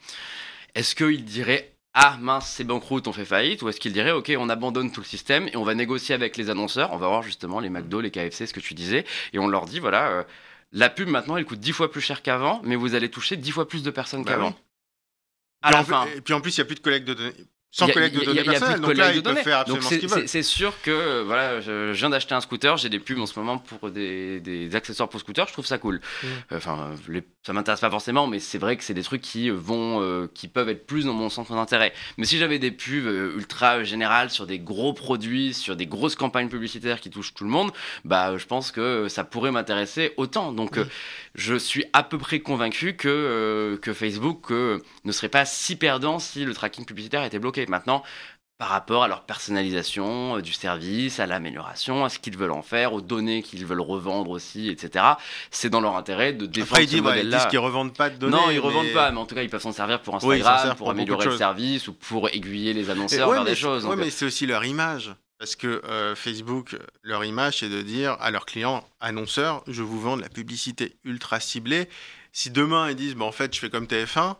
est-ce 0.74 0.94
qu'il 0.94 1.24
dirait 1.24 1.72
ah 1.92 2.16
mince, 2.20 2.48
c'est 2.48 2.64
banqueroute, 2.64 3.08
on 3.08 3.12
fait 3.12 3.24
faillite, 3.24 3.62
ou 3.62 3.68
est-ce 3.68 3.80
qu'il 3.80 3.92
dirait 3.92 4.12
ok, 4.12 4.32
on 4.38 4.48
abandonne 4.48 4.92
tout 4.92 5.00
le 5.00 5.06
système 5.06 5.48
et 5.48 5.56
on 5.56 5.64
va 5.64 5.74
négocier 5.74 6.14
avec 6.14 6.36
les 6.36 6.48
annonceurs, 6.48 6.92
on 6.92 6.98
va 6.98 7.08
voir 7.08 7.22
justement 7.22 7.58
les 7.58 7.68
McDo, 7.68 8.00
les 8.00 8.12
KFC, 8.12 8.46
ce 8.46 8.54
que 8.54 8.60
tu 8.60 8.74
disais, 8.74 9.04
et 9.32 9.40
on 9.40 9.48
leur 9.48 9.66
dit 9.66 9.80
voilà, 9.80 10.08
euh, 10.10 10.22
la 10.72 10.88
pub 10.88 11.08
maintenant 11.08 11.36
elle 11.36 11.44
coûte 11.44 11.58
10 11.58 11.72
fois 11.72 11.90
plus 11.90 12.00
cher 12.00 12.22
qu'avant, 12.22 12.60
mais 12.64 12.76
vous 12.76 12.94
allez 12.94 13.10
toucher 13.10 13.36
10 13.36 13.50
fois 13.50 13.68
plus 13.68 13.82
de 13.82 13.90
personnes 13.90 14.22
bah 14.22 14.32
qu'avant. 14.32 14.54
À 15.62 15.68
Puis 15.68 15.74
la 15.74 15.80
en- 15.80 15.84
fin. 15.84 16.06
Et 16.16 16.20
puis 16.20 16.34
en 16.34 16.40
plus, 16.40 16.56
il 16.56 16.60
n'y 16.60 16.62
a 16.62 16.64
plus 16.66 16.74
de 16.76 16.80
collecte 16.80 17.06
de 17.06 17.14
données. 17.14 17.34
Sans 17.72 17.86
a- 17.88 17.92
collecte 17.92 18.16
de 18.16 18.22
a- 18.22 18.24
données 18.24 18.40
il 18.40 18.44
y 18.44 18.48
a 18.48 18.50
plus 18.52 18.58
personnelles. 18.58 18.80
Donc 18.80 18.96
là, 18.96 19.10
ils 19.10 19.14
peuvent 19.22 19.22
données. 19.32 19.42
faire 19.44 19.58
absolument 19.60 19.82
ce 19.82 19.88
c'est- 19.94 19.98
qu'ils 20.00 20.08
c'est 20.08 20.14
veulent. 20.16 20.28
c'est 20.28 20.42
sûr 20.42 20.74
que 20.82 20.90
euh, 20.90 21.22
voilà, 21.24 21.60
je, 21.60 21.92
je 21.92 21.98
viens 21.98 22.10
d'acheter 22.10 22.34
un 22.34 22.40
scooter, 22.40 22.76
j'ai 22.76 22.88
des 22.88 22.98
pubs 22.98 23.18
en 23.20 23.26
ce 23.26 23.38
moment 23.38 23.58
pour 23.58 23.90
des, 23.90 24.40
des 24.40 24.74
accessoires 24.74 25.08
pour 25.08 25.20
scooter, 25.20 25.46
je 25.46 25.52
trouve 25.52 25.66
ça 25.66 25.78
cool. 25.78 25.96
Mm. 26.22 26.26
Euh, 26.52 26.56
Enfin, 26.56 26.90
euh, 26.92 26.96
les- 27.12 27.22
ça 27.46 27.52
m'intéresse 27.52 27.80
pas 27.80 27.90
forcément, 27.90 28.26
mais 28.26 28.38
c'est 28.40 28.58
vrai 28.58 28.76
que 28.76 28.82
c'est 28.84 28.92
des 28.94 29.02
trucs 29.04 29.22
qui 29.22 29.50
vont, 29.50 30.02
euh, 30.02 30.26
qui 30.34 30.48
peuvent 30.48 30.68
être 30.68 30.84
plus 30.86 31.04
dans 31.04 31.12
mon 31.14 31.28
centre 31.30 31.54
d'intérêt. 31.54 31.92
Mais 32.18 32.26
si 32.26 32.38
j'avais 32.38 32.58
des 32.58 32.70
pubs 32.72 33.06
euh, 33.06 33.34
ultra 33.36 33.76
euh, 33.78 33.84
générales 33.84 34.30
sur 34.30 34.46
des 34.46 34.58
gros 34.58 34.92
produits, 34.92 35.54
sur 35.54 35.76
des 35.76 35.86
grosses 35.86 36.16
campagnes 36.16 36.48
publicitaires 36.48 37.00
qui 37.00 37.08
touchent 37.10 37.34
tout 37.34 37.44
le 37.44 37.50
monde, 37.50 37.70
bah, 38.04 38.30
euh, 38.30 38.38
je 38.38 38.46
pense 38.46 38.72
que 38.72 39.06
ça 39.08 39.22
pourrait 39.24 39.52
m'intéresser 39.52 40.12
autant. 40.16 40.52
Donc, 40.52 40.76
euh, 40.76 40.84
je 41.36 41.54
suis 41.54 41.84
à 41.92 42.02
peu 42.02 42.18
près 42.18 42.40
convaincu 42.40 42.94
que, 42.96 43.08
euh, 43.08 43.76
que 43.78 43.92
Facebook 43.92 44.50
euh, 44.50 44.78
ne 45.04 45.12
serait 45.12 45.28
pas 45.28 45.44
si 45.44 45.76
perdant 45.76 46.18
si 46.18 46.44
le 46.44 46.52
tracking 46.52 46.84
publicitaire 46.84 47.22
était 47.24 47.38
bloqué. 47.38 47.59
Maintenant, 47.66 48.02
par 48.58 48.68
rapport 48.68 49.02
à 49.04 49.08
leur 49.08 49.22
personnalisation 49.22 50.36
euh, 50.36 50.42
du 50.42 50.52
service, 50.52 51.18
à 51.18 51.26
l'amélioration, 51.26 52.04
à 52.04 52.10
ce 52.10 52.18
qu'ils 52.18 52.36
veulent 52.36 52.50
en 52.50 52.60
faire, 52.62 52.92
aux 52.92 53.00
données 53.00 53.42
qu'ils 53.42 53.64
veulent 53.64 53.80
revendre 53.80 54.30
aussi, 54.30 54.68
etc. 54.68 55.04
C'est 55.50 55.70
dans 55.70 55.80
leur 55.80 55.96
intérêt 55.96 56.32
de 56.34 56.44
défendre 56.46 56.72
Après, 56.72 56.84
ils 56.84 56.88
ce 56.88 56.92
disent, 56.94 57.00
ouais, 57.00 57.06
ils 57.06 57.14
modèle-là. 57.14 57.38
disent 57.38 57.46
qu'ils 57.46 57.58
revendent 57.58 57.96
pas 57.96 58.10
de 58.10 58.16
données. 58.16 58.36
non, 58.36 58.50
ils 58.50 58.58
revendent 58.60 58.84
mais- 58.86 58.92
pas, 58.92 59.10
mais 59.10 59.18
en 59.18 59.24
tout 59.26 59.34
cas, 59.34 59.42
ils 59.42 59.48
peuvent 59.48 59.62
s'en 59.62 59.72
servir 59.72 60.00
pour 60.02 60.14
Oui, 60.24 60.36
Instagram, 60.36 60.62
servent 60.62 60.76
pour, 60.76 60.90
améliorer 60.90 61.24
le 61.26 61.36
service 61.38 61.88
ou 61.88 61.94
pour 61.94 62.28
aiguiller 62.28 62.74
les 62.74 62.90
annonceurs 62.90 63.28
ouais, 63.30 63.36
vers 63.36 63.44
des 63.46 63.54
choses. 63.56 63.84
Donc, 63.84 63.96
mais 63.96 64.10
c'est 64.10 64.26
aussi 64.26 64.46
leur 64.46 64.64
image. 64.64 65.14
Parce 65.38 65.56
que 65.56 65.80
euh, 65.86 66.14
Facebook, 66.14 66.76
leur 67.02 67.24
image, 67.24 67.60
c'est 67.60 67.70
de 67.70 67.80
dire 67.80 68.14
à 68.20 68.30
leurs 68.30 68.44
clients 68.44 68.84
annonceurs, 69.00 69.64
je 69.68 69.82
vous 69.82 69.98
vends 69.98 70.18
de 70.18 70.22
la 70.22 70.28
publicité 70.28 70.96
ultra 71.04 71.40
ciblée. 71.40 71.88
Si 72.32 72.50
demain 72.50 72.90
ils 72.90 72.94
disent, 72.94 73.14
bah, 73.14 73.24
en 73.24 73.32
fait, 73.32 73.54
je 73.54 73.58
fais 73.58 73.70
comme 73.70 73.86
TF1, 73.86 74.36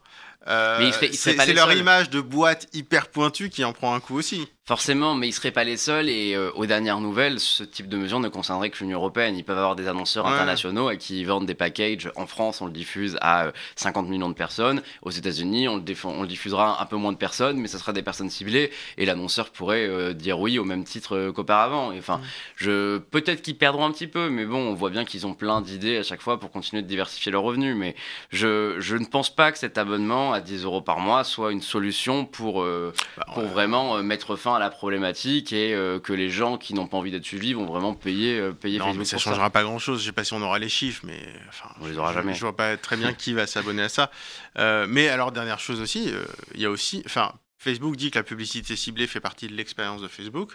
euh, 0.48 0.90
c'est 1.12 1.53
leur 1.53 1.72
image 1.72 2.11
de 2.11 2.20
boîte 2.20 2.66
hyper 2.72 3.09
pointue 3.09 3.50
qui 3.50 3.64
en 3.64 3.72
prend 3.72 3.94
un 3.94 4.00
coup 4.00 4.16
aussi. 4.16 4.48
Forcément, 4.74 5.16
mais 5.16 5.26
ils 5.26 5.33
seraient 5.33 5.50
pas 5.50 5.64
les 5.64 5.76
seuls 5.76 6.09
et 6.09 6.37
euh, 6.37 6.52
aux 6.54 6.64
dernières 6.64 7.00
nouvelles, 7.00 7.40
ce 7.40 7.64
type 7.64 7.88
de 7.88 7.96
mesure 7.96 8.20
ne 8.20 8.28
concernerait 8.28 8.70
que 8.70 8.78
l'Union 8.78 8.98
européenne. 8.98 9.37
Ils 9.37 9.42
peuvent 9.42 9.59
avoir 9.59 9.74
des 9.74 9.88
annonceurs 9.88 10.26
Ouais. 10.26 10.30
internationaux 10.30 10.87
à 10.87 10.94
qui 10.94 11.18
ils 11.18 11.26
vendent 11.26 11.44
des 11.46 11.56
packages. 11.56 12.09
En 12.14 12.28
France, 12.28 12.61
on 12.61 12.66
le 12.66 12.70
diffuse 12.70 13.18
à 13.20 13.46
euh, 13.46 13.52
50 13.74 14.06
millions 14.09 14.28
de 14.28 14.35
personnes. 14.35 14.80
Aux 15.02 15.11
États-Unis, 15.11 15.66
on, 15.66 15.74
le 15.74 15.83
défend- 15.83 16.12
on 16.16 16.22
le 16.22 16.28
diffusera 16.28 16.78
à 16.78 16.83
un 16.85 16.87
peu 16.87 16.94
moins 16.94 17.11
de 17.11 17.16
personnes, 17.16 17.56
mais 17.59 17.66
ça 17.66 17.78
sera 17.78 17.92
des 17.92 18.02
personnes 18.02 18.30
ciblées 18.30 18.70
et 18.96 19.06
l'annonceur 19.06 19.50
pourrait 19.50 19.88
euh, 19.88 20.12
dire 20.12 20.38
oui 20.38 20.56
au 20.61 20.64
même 20.64 20.85
titre 20.85 21.16
euh, 21.16 21.33
qu'auparavant. 21.33 21.90
Enfin, 21.98 22.20
je 22.54 22.98
peut-être 22.98 23.42
qu'ils 23.42 23.56
perdront 23.59 23.85
un 23.87 23.90
petit 23.90 24.06
peu, 24.06 24.28
mais 24.30 24.44
bon, 24.44 24.59
on 24.68 24.74
voit 24.74 24.90
bien 24.90 25.04
qu'ils 25.04 25.26
ont 25.26 25.35
plein 25.35 25.62
d'idées 25.62 25.96
à 25.96 26.04
chaque 26.04 26.22
fois 26.22 26.38
pour 26.38 26.52
continuer 26.52 26.83
de 26.83 26.87
diversifier 26.87 27.33
leurs 27.33 27.42
revenus. 27.42 27.74
Mais 27.76 27.96
je, 28.30 28.76
je 28.78 28.94
ne 28.96 29.04
pense 29.04 29.35
pas 29.35 29.50
que 29.50 29.59
cet 29.59 29.78
abonnement 29.78 30.33
à 30.33 30.40
10 30.40 30.62
euros 30.62 30.80
par 30.80 31.00
mois 31.00 31.24
soit 31.24 31.50
une 31.50 31.61
solution 31.61 32.24
pour 32.24 32.62
euh, 32.62 32.94
Bah, 33.16 33.26
pour 33.35 33.46
vraiment 33.46 33.96
euh, 33.96 34.02
mettre 34.04 34.37
fin 34.37 34.54
à 34.54 34.60
la 34.61 34.70
problématique 34.70 35.53
et 35.53 35.75
euh, 35.75 35.99
que 35.99 36.12
les 36.12 36.31
gens 36.31 36.57
qui 36.59 36.75
n'ont 36.75 36.87
pas 36.87 36.96
envie 36.96 37.11
d'être 37.11 37.25
suivis 37.25 37.53
vont 37.55 37.66
vraiment 37.66 37.94
payer, 37.94 38.38
euh, 38.38 38.53
payer 38.53 38.79
Non, 38.79 38.85
Facebook 38.85 38.99
mais 39.01 39.05
ça 39.05 39.16
pour 39.16 39.23
changera 39.25 39.51
pas 39.51 39.62
grand-chose. 39.64 40.01
Je 40.01 40.07
sais 40.07 40.12
pas 40.12 40.23
si 40.23 40.33
on 40.35 40.42
aura 40.42 40.59
les 40.61 40.68
chiffres, 40.68 41.03
mais 41.05 41.20
enfin, 41.49 41.70
On 41.81 41.87
les 41.87 41.94
je- 41.94 41.99
aura 41.99 42.11
je, 42.12 42.18
jamais. 42.18 42.35
Je 42.35 42.40
vois 42.40 42.57
pas 42.57 42.77
très 42.77 42.96
bien 42.96 43.12
qui 43.12 43.33
va 43.33 43.46
s'abonner 43.49 43.83
à 43.83 43.88
ça. 43.88 44.11
Euh, 44.59 44.87
mais 44.88 45.09
alors 45.09 45.33
dernière 45.33 45.59
chose 45.59 45.81
aussi, 45.81 46.12
il 46.55 46.61
y 46.61 46.64
a 46.64 46.70
aussi, 46.70 47.03
enfin, 47.07 47.33
Facebook 47.59 47.96
dit 47.96 48.11
que 48.12 48.18
la 48.18 48.23
publicité 48.25 48.77
ciblée 48.77 49.07
fait 49.09 49.20
partie 49.20 49.49
de 49.49 49.55
l'expérience 49.55 50.01
de 50.03 50.09
Facebook. 50.09 50.55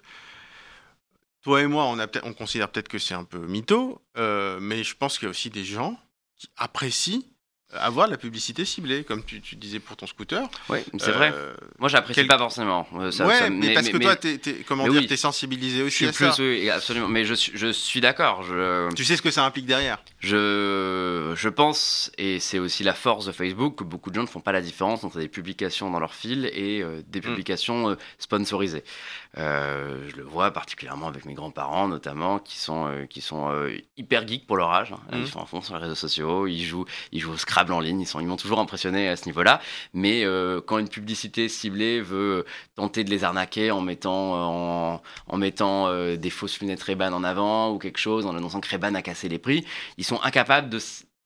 Toi 1.43 1.61
et 1.61 1.67
moi, 1.67 1.83
on, 1.85 1.99
a 1.99 2.07
on 2.23 2.33
considère 2.33 2.69
peut-être 2.69 2.87
que 2.87 2.97
c'est 2.97 3.13
un 3.13 3.23
peu 3.25 3.39
mytho, 3.39 4.01
mais 4.61 4.83
je 4.83 4.95
pense 4.95 5.17
qu'il 5.19 5.25
y 5.25 5.27
a 5.27 5.31
aussi 5.31 5.49
des 5.49 5.65
gens 5.65 5.99
qui 6.37 6.49
apprécient 6.57 7.21
avoir 7.73 8.05
de 8.07 8.11
la 8.11 8.17
publicité 8.17 8.63
ciblée, 8.63 9.03
comme 9.03 9.23
tu, 9.23 9.41
tu 9.41 9.55
disais 9.55 9.79
pour 9.79 9.97
ton 9.97 10.05
scooter. 10.07 10.47
Oui, 10.69 10.79
c'est 10.97 11.11
vrai. 11.11 11.31
Euh, 11.33 11.53
Moi, 11.79 11.89
j'apprécie 11.89 12.19
quel- 12.21 12.27
pas 12.27 12.37
forcément. 12.37 12.87
euh, 12.95 13.11
ça- 13.11 13.25
ouais, 13.25 13.39
ça- 13.39 13.49
mais, 13.49 13.73
parce 13.73 13.89
que 13.89 13.97
toi, 13.97 14.15
t'es, 14.15 14.37
t'es- 14.37 14.63
comment 14.67 14.83
mais 14.85 14.91
dire, 14.91 15.01
oui. 15.01 15.07
t'es 15.07 15.17
sensibilisé 15.17 15.79
je 15.79 15.83
aussi 15.85 15.95
suis 15.97 16.07
à 16.07 16.11
plus, 16.13 16.31
ça. 16.31 16.35
oui, 16.41 16.69
absolument. 16.69 17.07
Mais 17.09 17.25
je 17.25 17.33
suis, 17.33 17.51
je 17.55 17.67
suis 17.71 17.99
d'accord. 18.01 18.43
Je, 18.43 18.93
Tu 18.93 19.03
sais 19.03 19.17
ce 19.17 19.21
que 19.21 19.31
ça 19.31 19.43
implique 19.43 19.65
derrière? 19.65 19.97
Je, 20.19 21.33
je 21.35 21.49
pense, 21.49 22.11
et 22.17 22.39
c'est 22.39 22.59
aussi 22.59 22.83
la 22.83 22.93
force 22.93 23.25
de 23.25 23.31
Facebook, 23.31 23.79
que 23.79 23.83
beaucoup 23.83 24.09
de 24.09 24.15
gens 24.15 24.21
ne 24.21 24.27
font 24.27 24.39
pas 24.41 24.51
la 24.53 24.61
différence 24.61 25.03
entre 25.03 25.17
des 25.19 25.27
publications 25.27 25.89
dans 25.89 25.99
leur 25.99 26.13
fil 26.13 26.45
et 26.53 26.81
euh, 26.81 27.01
des 27.07 27.19
publications 27.19 27.89
euh, 27.89 27.95
sponsorisées. 28.19 28.83
Je 29.37 30.15
le 30.15 30.23
vois 30.23 30.51
particulièrement 30.51 31.07
avec 31.07 31.25
mes 31.25 31.33
grands-parents, 31.33 31.87
notamment, 31.89 32.39
qui 32.39 32.57
sont, 32.57 33.05
qui 33.09 33.19
sont 33.19 33.51
hyper 33.97 34.25
geeks 34.25 34.47
pour 34.47 34.55
leur 34.55 34.71
âge. 34.71 34.93
hein. 34.93 34.99
Mm. 35.11 35.21
Ils 35.21 35.27
sont 35.27 35.41
à 35.41 35.45
fond 35.45 35.61
sur 35.61 35.75
les 35.75 35.81
réseaux 35.81 35.95
sociaux, 35.95 36.47
ils 36.47 36.63
jouent, 36.63 36.85
ils 37.11 37.19
jouent 37.19 37.33
au 37.33 37.37
Scrabble 37.37 37.54
en 37.57 37.79
ligne, 37.79 38.01
ils, 38.01 38.05
sont, 38.05 38.19
ils 38.19 38.27
m'ont 38.27 38.35
toujours 38.37 38.59
impressionné 38.59 39.07
à 39.07 39.15
ce 39.15 39.25
niveau-là. 39.25 39.61
Mais 39.93 40.23
euh, 40.23 40.61
quand 40.65 40.77
une 40.77 40.89
publicité 40.89 41.49
ciblée 41.49 42.01
veut 42.01 42.45
tenter 42.75 43.03
de 43.03 43.09
les 43.09 43.23
arnaquer 43.23 43.71
en 43.71 43.81
mettant, 43.81 44.93
en, 44.93 45.01
en 45.27 45.37
mettant 45.37 45.87
euh, 45.87 46.15
des 46.17 46.29
fausses 46.29 46.59
lunettes 46.59 46.83
Ray-Ban 46.83 47.13
en 47.13 47.23
avant 47.23 47.71
ou 47.71 47.77
quelque 47.77 47.99
chose, 47.99 48.25
en 48.25 48.35
annonçant 48.35 48.59
que 48.61 48.69
Ray-Ban 48.69 48.95
a 48.95 49.01
cassé 49.01 49.29
les 49.29 49.39
prix, 49.39 49.65
ils 49.97 50.05
sont 50.05 50.21
incapables 50.23 50.69
de 50.69 50.79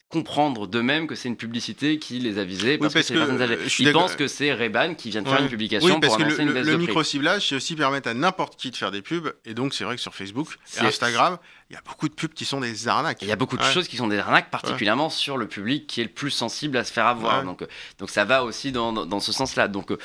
comprendre 0.10 0.66
d'eux-mêmes 0.66 1.06
que 1.06 1.14
c'est 1.14 1.30
une 1.30 1.38
publicité 1.38 2.00
qui 2.00 2.18
les 2.20 2.40
a 2.40 2.44
visés 2.44 2.80
parce, 2.80 2.94
parce 2.96 3.08
que 3.08 3.14
que, 3.14 3.20
personnes 3.20 3.42
âgées. 3.44 3.54
euh, 3.58 3.68
Ils 3.80 3.92
pensent 3.92 4.16
que 4.16 4.28
c'est 4.28 4.52
Ray-Ban 4.52 4.96
qui 4.96 5.12
vient 5.12 5.22
de 5.22 5.28
faire 5.28 5.38
Ouais. 5.38 5.44
une 5.44 5.50
publication 5.50 5.94
Oui, 5.96 6.02
parce 6.02 6.14
pour 6.14 6.18
que 6.18 6.24
annoncer 6.24 6.44
le, 6.44 6.48
une 6.48 6.54
baisse 6.56 6.66
le 6.66 6.78
micro-ciblage, 6.78 7.48
c'est 7.48 7.56
aussi 7.56 7.76
permettre 7.76 8.10
à 8.10 8.16
n'importe 8.16 8.56
qui 8.60 8.72
de 8.72 8.76
faire 8.76 8.90
des 8.90 9.04
pubs. 9.04 9.32
Et 9.46 9.54
donc, 9.54 9.74
c'est 9.76 9.84
vrai 9.84 9.96
que 9.96 10.02
sur 10.02 10.16
Facebook 10.16 10.58
et 10.78 10.86
Instagram, 10.86 11.38
il 11.70 11.74
y 11.76 11.78
a 11.78 11.82
beaucoup 11.86 12.10
de 12.10 12.14
pubs 12.16 12.34
qui 12.34 12.46
sont 12.46 12.60
des 12.60 12.88
arnaques. 12.88 13.22
Il 13.22 13.28
y 13.28 13.32
a 13.32 13.36
beaucoup 13.36 13.56
de 13.58 13.62
Ouais. 13.62 13.72
choses 13.72 13.88
qui 13.88 13.98
sont 13.98 14.08
des 14.08 14.18
arnaques, 14.18 14.50
particulièrement 14.50 15.12
sur 15.12 15.38
le 15.38 15.48
public 15.48 15.86
qui 15.86 16.02
est 16.02 16.06
le 16.06 16.10
plus 16.10 16.32
sensible 16.32 16.78
à 16.78 16.84
se 16.84 16.92
faire 16.92 17.06
avoir. 17.06 17.44
Donc, 17.44 17.62
euh, 17.62 17.68
donc 18.00 18.10
ça 18.10 18.26
va 18.26 18.44
aussi 18.44 18.72
dans, 18.72 18.92
dans, 18.92 19.06
dans 19.06 19.20
ce 19.20 19.32
sens-là. 19.32 19.68
Donc 19.68 19.92
euh, 19.92 19.98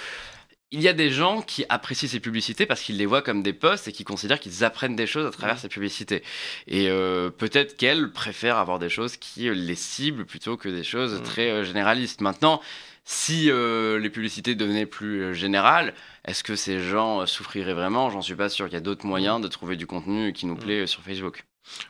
il 0.71 0.81
y 0.83 0.89
a 0.89 0.93
des 0.93 1.11
gens 1.11 1.41
qui 1.43 1.65
apprécient 1.69 2.09
ces 2.09 2.21
publicités 2.21 2.67
parce 2.67 2.81
qu'ils 2.81 2.97
les 2.97 3.07
voient 3.07 3.23
comme 3.23 3.43
des 3.43 3.53
posts 3.53 3.87
et 3.89 3.93
qui 3.93 4.03
considèrent 4.05 4.41
qu'ils 4.41 4.65
apprennent 4.65 4.97
des 4.97 5.07
choses 5.07 5.27
à 5.27 5.31
travers 5.31 5.55
Mhm. 5.55 5.61
ces 5.61 5.69
publicités. 5.69 6.23
Et 6.67 6.89
euh, 6.89 7.31
peut-être 7.31 7.77
qu'elles 7.77 8.11
préfèrent 8.11 8.57
avoir 8.57 8.79
des 8.79 8.89
choses 8.89 9.17
qui 9.17 9.49
euh, 9.49 9.55
les 9.55 9.77
ciblent 9.77 10.25
plutôt 10.27 10.57
que 10.57 10.69
des 10.69 10.83
choses 10.83 11.15
Mhm. 11.15 11.23
très 11.23 11.51
euh, 11.51 11.65
généralistes. 11.65 12.21
Maintenant, 12.23 12.61
si 13.05 13.51
euh, 13.51 13.99
les 14.01 14.11
publicités 14.11 14.55
devenaient 14.55 14.87
plus 14.87 15.35
générales, 15.35 15.95
est-ce 16.25 16.43
que 16.43 16.57
ces 16.57 16.81
gens 16.81 17.25
souffriraient 17.27 17.75
vraiment? 17.75 18.11
J'en 18.11 18.23
suis 18.23 18.35
pas 18.35 18.49
sûr. 18.49 18.67
Il 18.67 18.73
y 18.73 18.77
a 18.77 18.81
d'autres 18.81 19.07
moyens 19.07 19.41
de 19.41 19.49
trouver 19.49 19.77
du 19.77 19.87
contenu 19.87 20.33
qui 20.33 20.47
nous 20.47 20.57
plaît 20.57 20.87
sur 20.87 21.03
Facebook. 21.03 21.45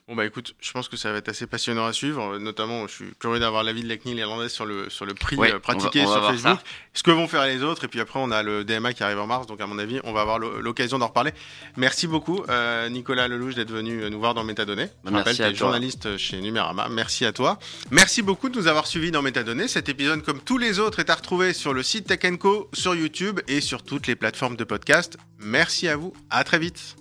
Bon, 0.07 0.15
bah 0.15 0.25
écoute, 0.25 0.55
je 0.61 0.71
pense 0.73 0.89
que 0.89 0.97
ça 0.97 1.11
va 1.11 1.19
être 1.19 1.29
assez 1.29 1.47
passionnant 1.47 1.85
à 1.87 1.93
suivre. 1.93 2.35
Euh, 2.35 2.39
Notamment, 2.39 2.87
je 2.87 2.93
suis 2.93 3.11
curieux 3.19 3.41
d'avoir 3.41 3.65
l'avis 3.65 3.83
de 3.83 3.89
la 3.89 3.97
CNIL 3.97 4.19
irlandaise 4.19 4.53
sur 4.53 4.67
le, 4.67 4.89
sur 4.89 5.05
le 5.05 5.15
prix 5.15 5.37
Ouais, 5.37 5.53
on 5.55 5.61
pratiqué 5.61 6.05
va- 6.05 6.11
on 6.11 6.11
va 6.15 6.21
sur 6.21 6.31
Facebook. 6.31 6.59
Ce 6.93 7.03
que 7.03 7.11
vont 7.11 7.27
faire 7.27 7.45
les 7.47 7.63
autres. 7.63 7.85
Et 7.85 7.89
puis 7.89 8.01
après, 8.01 8.21
on 8.23 8.31
a 8.31 8.43
le 8.43 8.65
DMA 8.65 8.93
qui 8.93 9.03
arrive 9.03 9.19
en 9.19 9.27
mars. 9.27 9.47
Donc, 9.47 9.61
à 9.61 9.67
mon 9.67 9.79
avis, 9.79 10.01
on 10.05 10.13
va 10.13 10.21
avoir 10.21 10.39
l'o- 10.39 10.61
l'occasion 10.61 10.99
d'en 10.99 11.09
reparler. 11.09 11.33
Merci 11.77 12.07
beaucoup, 12.07 12.45
euh, 12.49 12.89
Nicolas 12.89 13.27
Lelouch, 13.29 13.55
d'être 13.55 13.73
venu 13.73 14.09
nous 14.11 14.19
voir 14.21 14.35
dans 14.35 14.45
Métadonnées. 14.45 14.89
Je 15.05 15.11
Merci 15.11 15.17
rappelle, 15.17 15.37
tu 15.37 15.43
es 15.43 15.55
journaliste 15.55 16.17
chez 16.19 16.41
Numérama. 16.41 16.89
Merci 16.89 17.25
à 17.25 17.33
toi. 17.33 17.59
Merci 17.91 18.23
beaucoup 18.23 18.49
de 18.49 18.59
nous 18.59 18.67
avoir 18.69 18.87
suivis 18.87 19.11
dans 19.11 19.23
Métadonnées. 19.23 19.67
Cet 19.69 19.89
épisode, 19.89 20.23
comme 20.23 20.41
tous 20.41 20.59
les 20.59 20.79
autres, 20.79 21.01
est 21.01 21.11
à 21.11 21.15
retrouver 21.17 21.53
sur 21.53 21.75
le 21.75 21.83
site 21.83 22.07
Tech 22.07 22.21
Co, 22.39 22.69
sur 22.73 22.95
YouTube 22.95 23.41
et 23.49 23.61
sur 23.61 23.83
toutes 23.83 24.07
les 24.07 24.15
plateformes 24.17 24.57
de 24.57 24.65
podcast. 24.65 25.17
Merci 25.41 25.89
à 25.89 25.97
vous. 25.97 26.13
À 26.31 26.45
très 26.45 26.59
vite. 26.59 26.97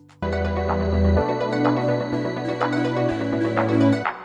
Thank 3.79 4.05
you. 4.07 4.22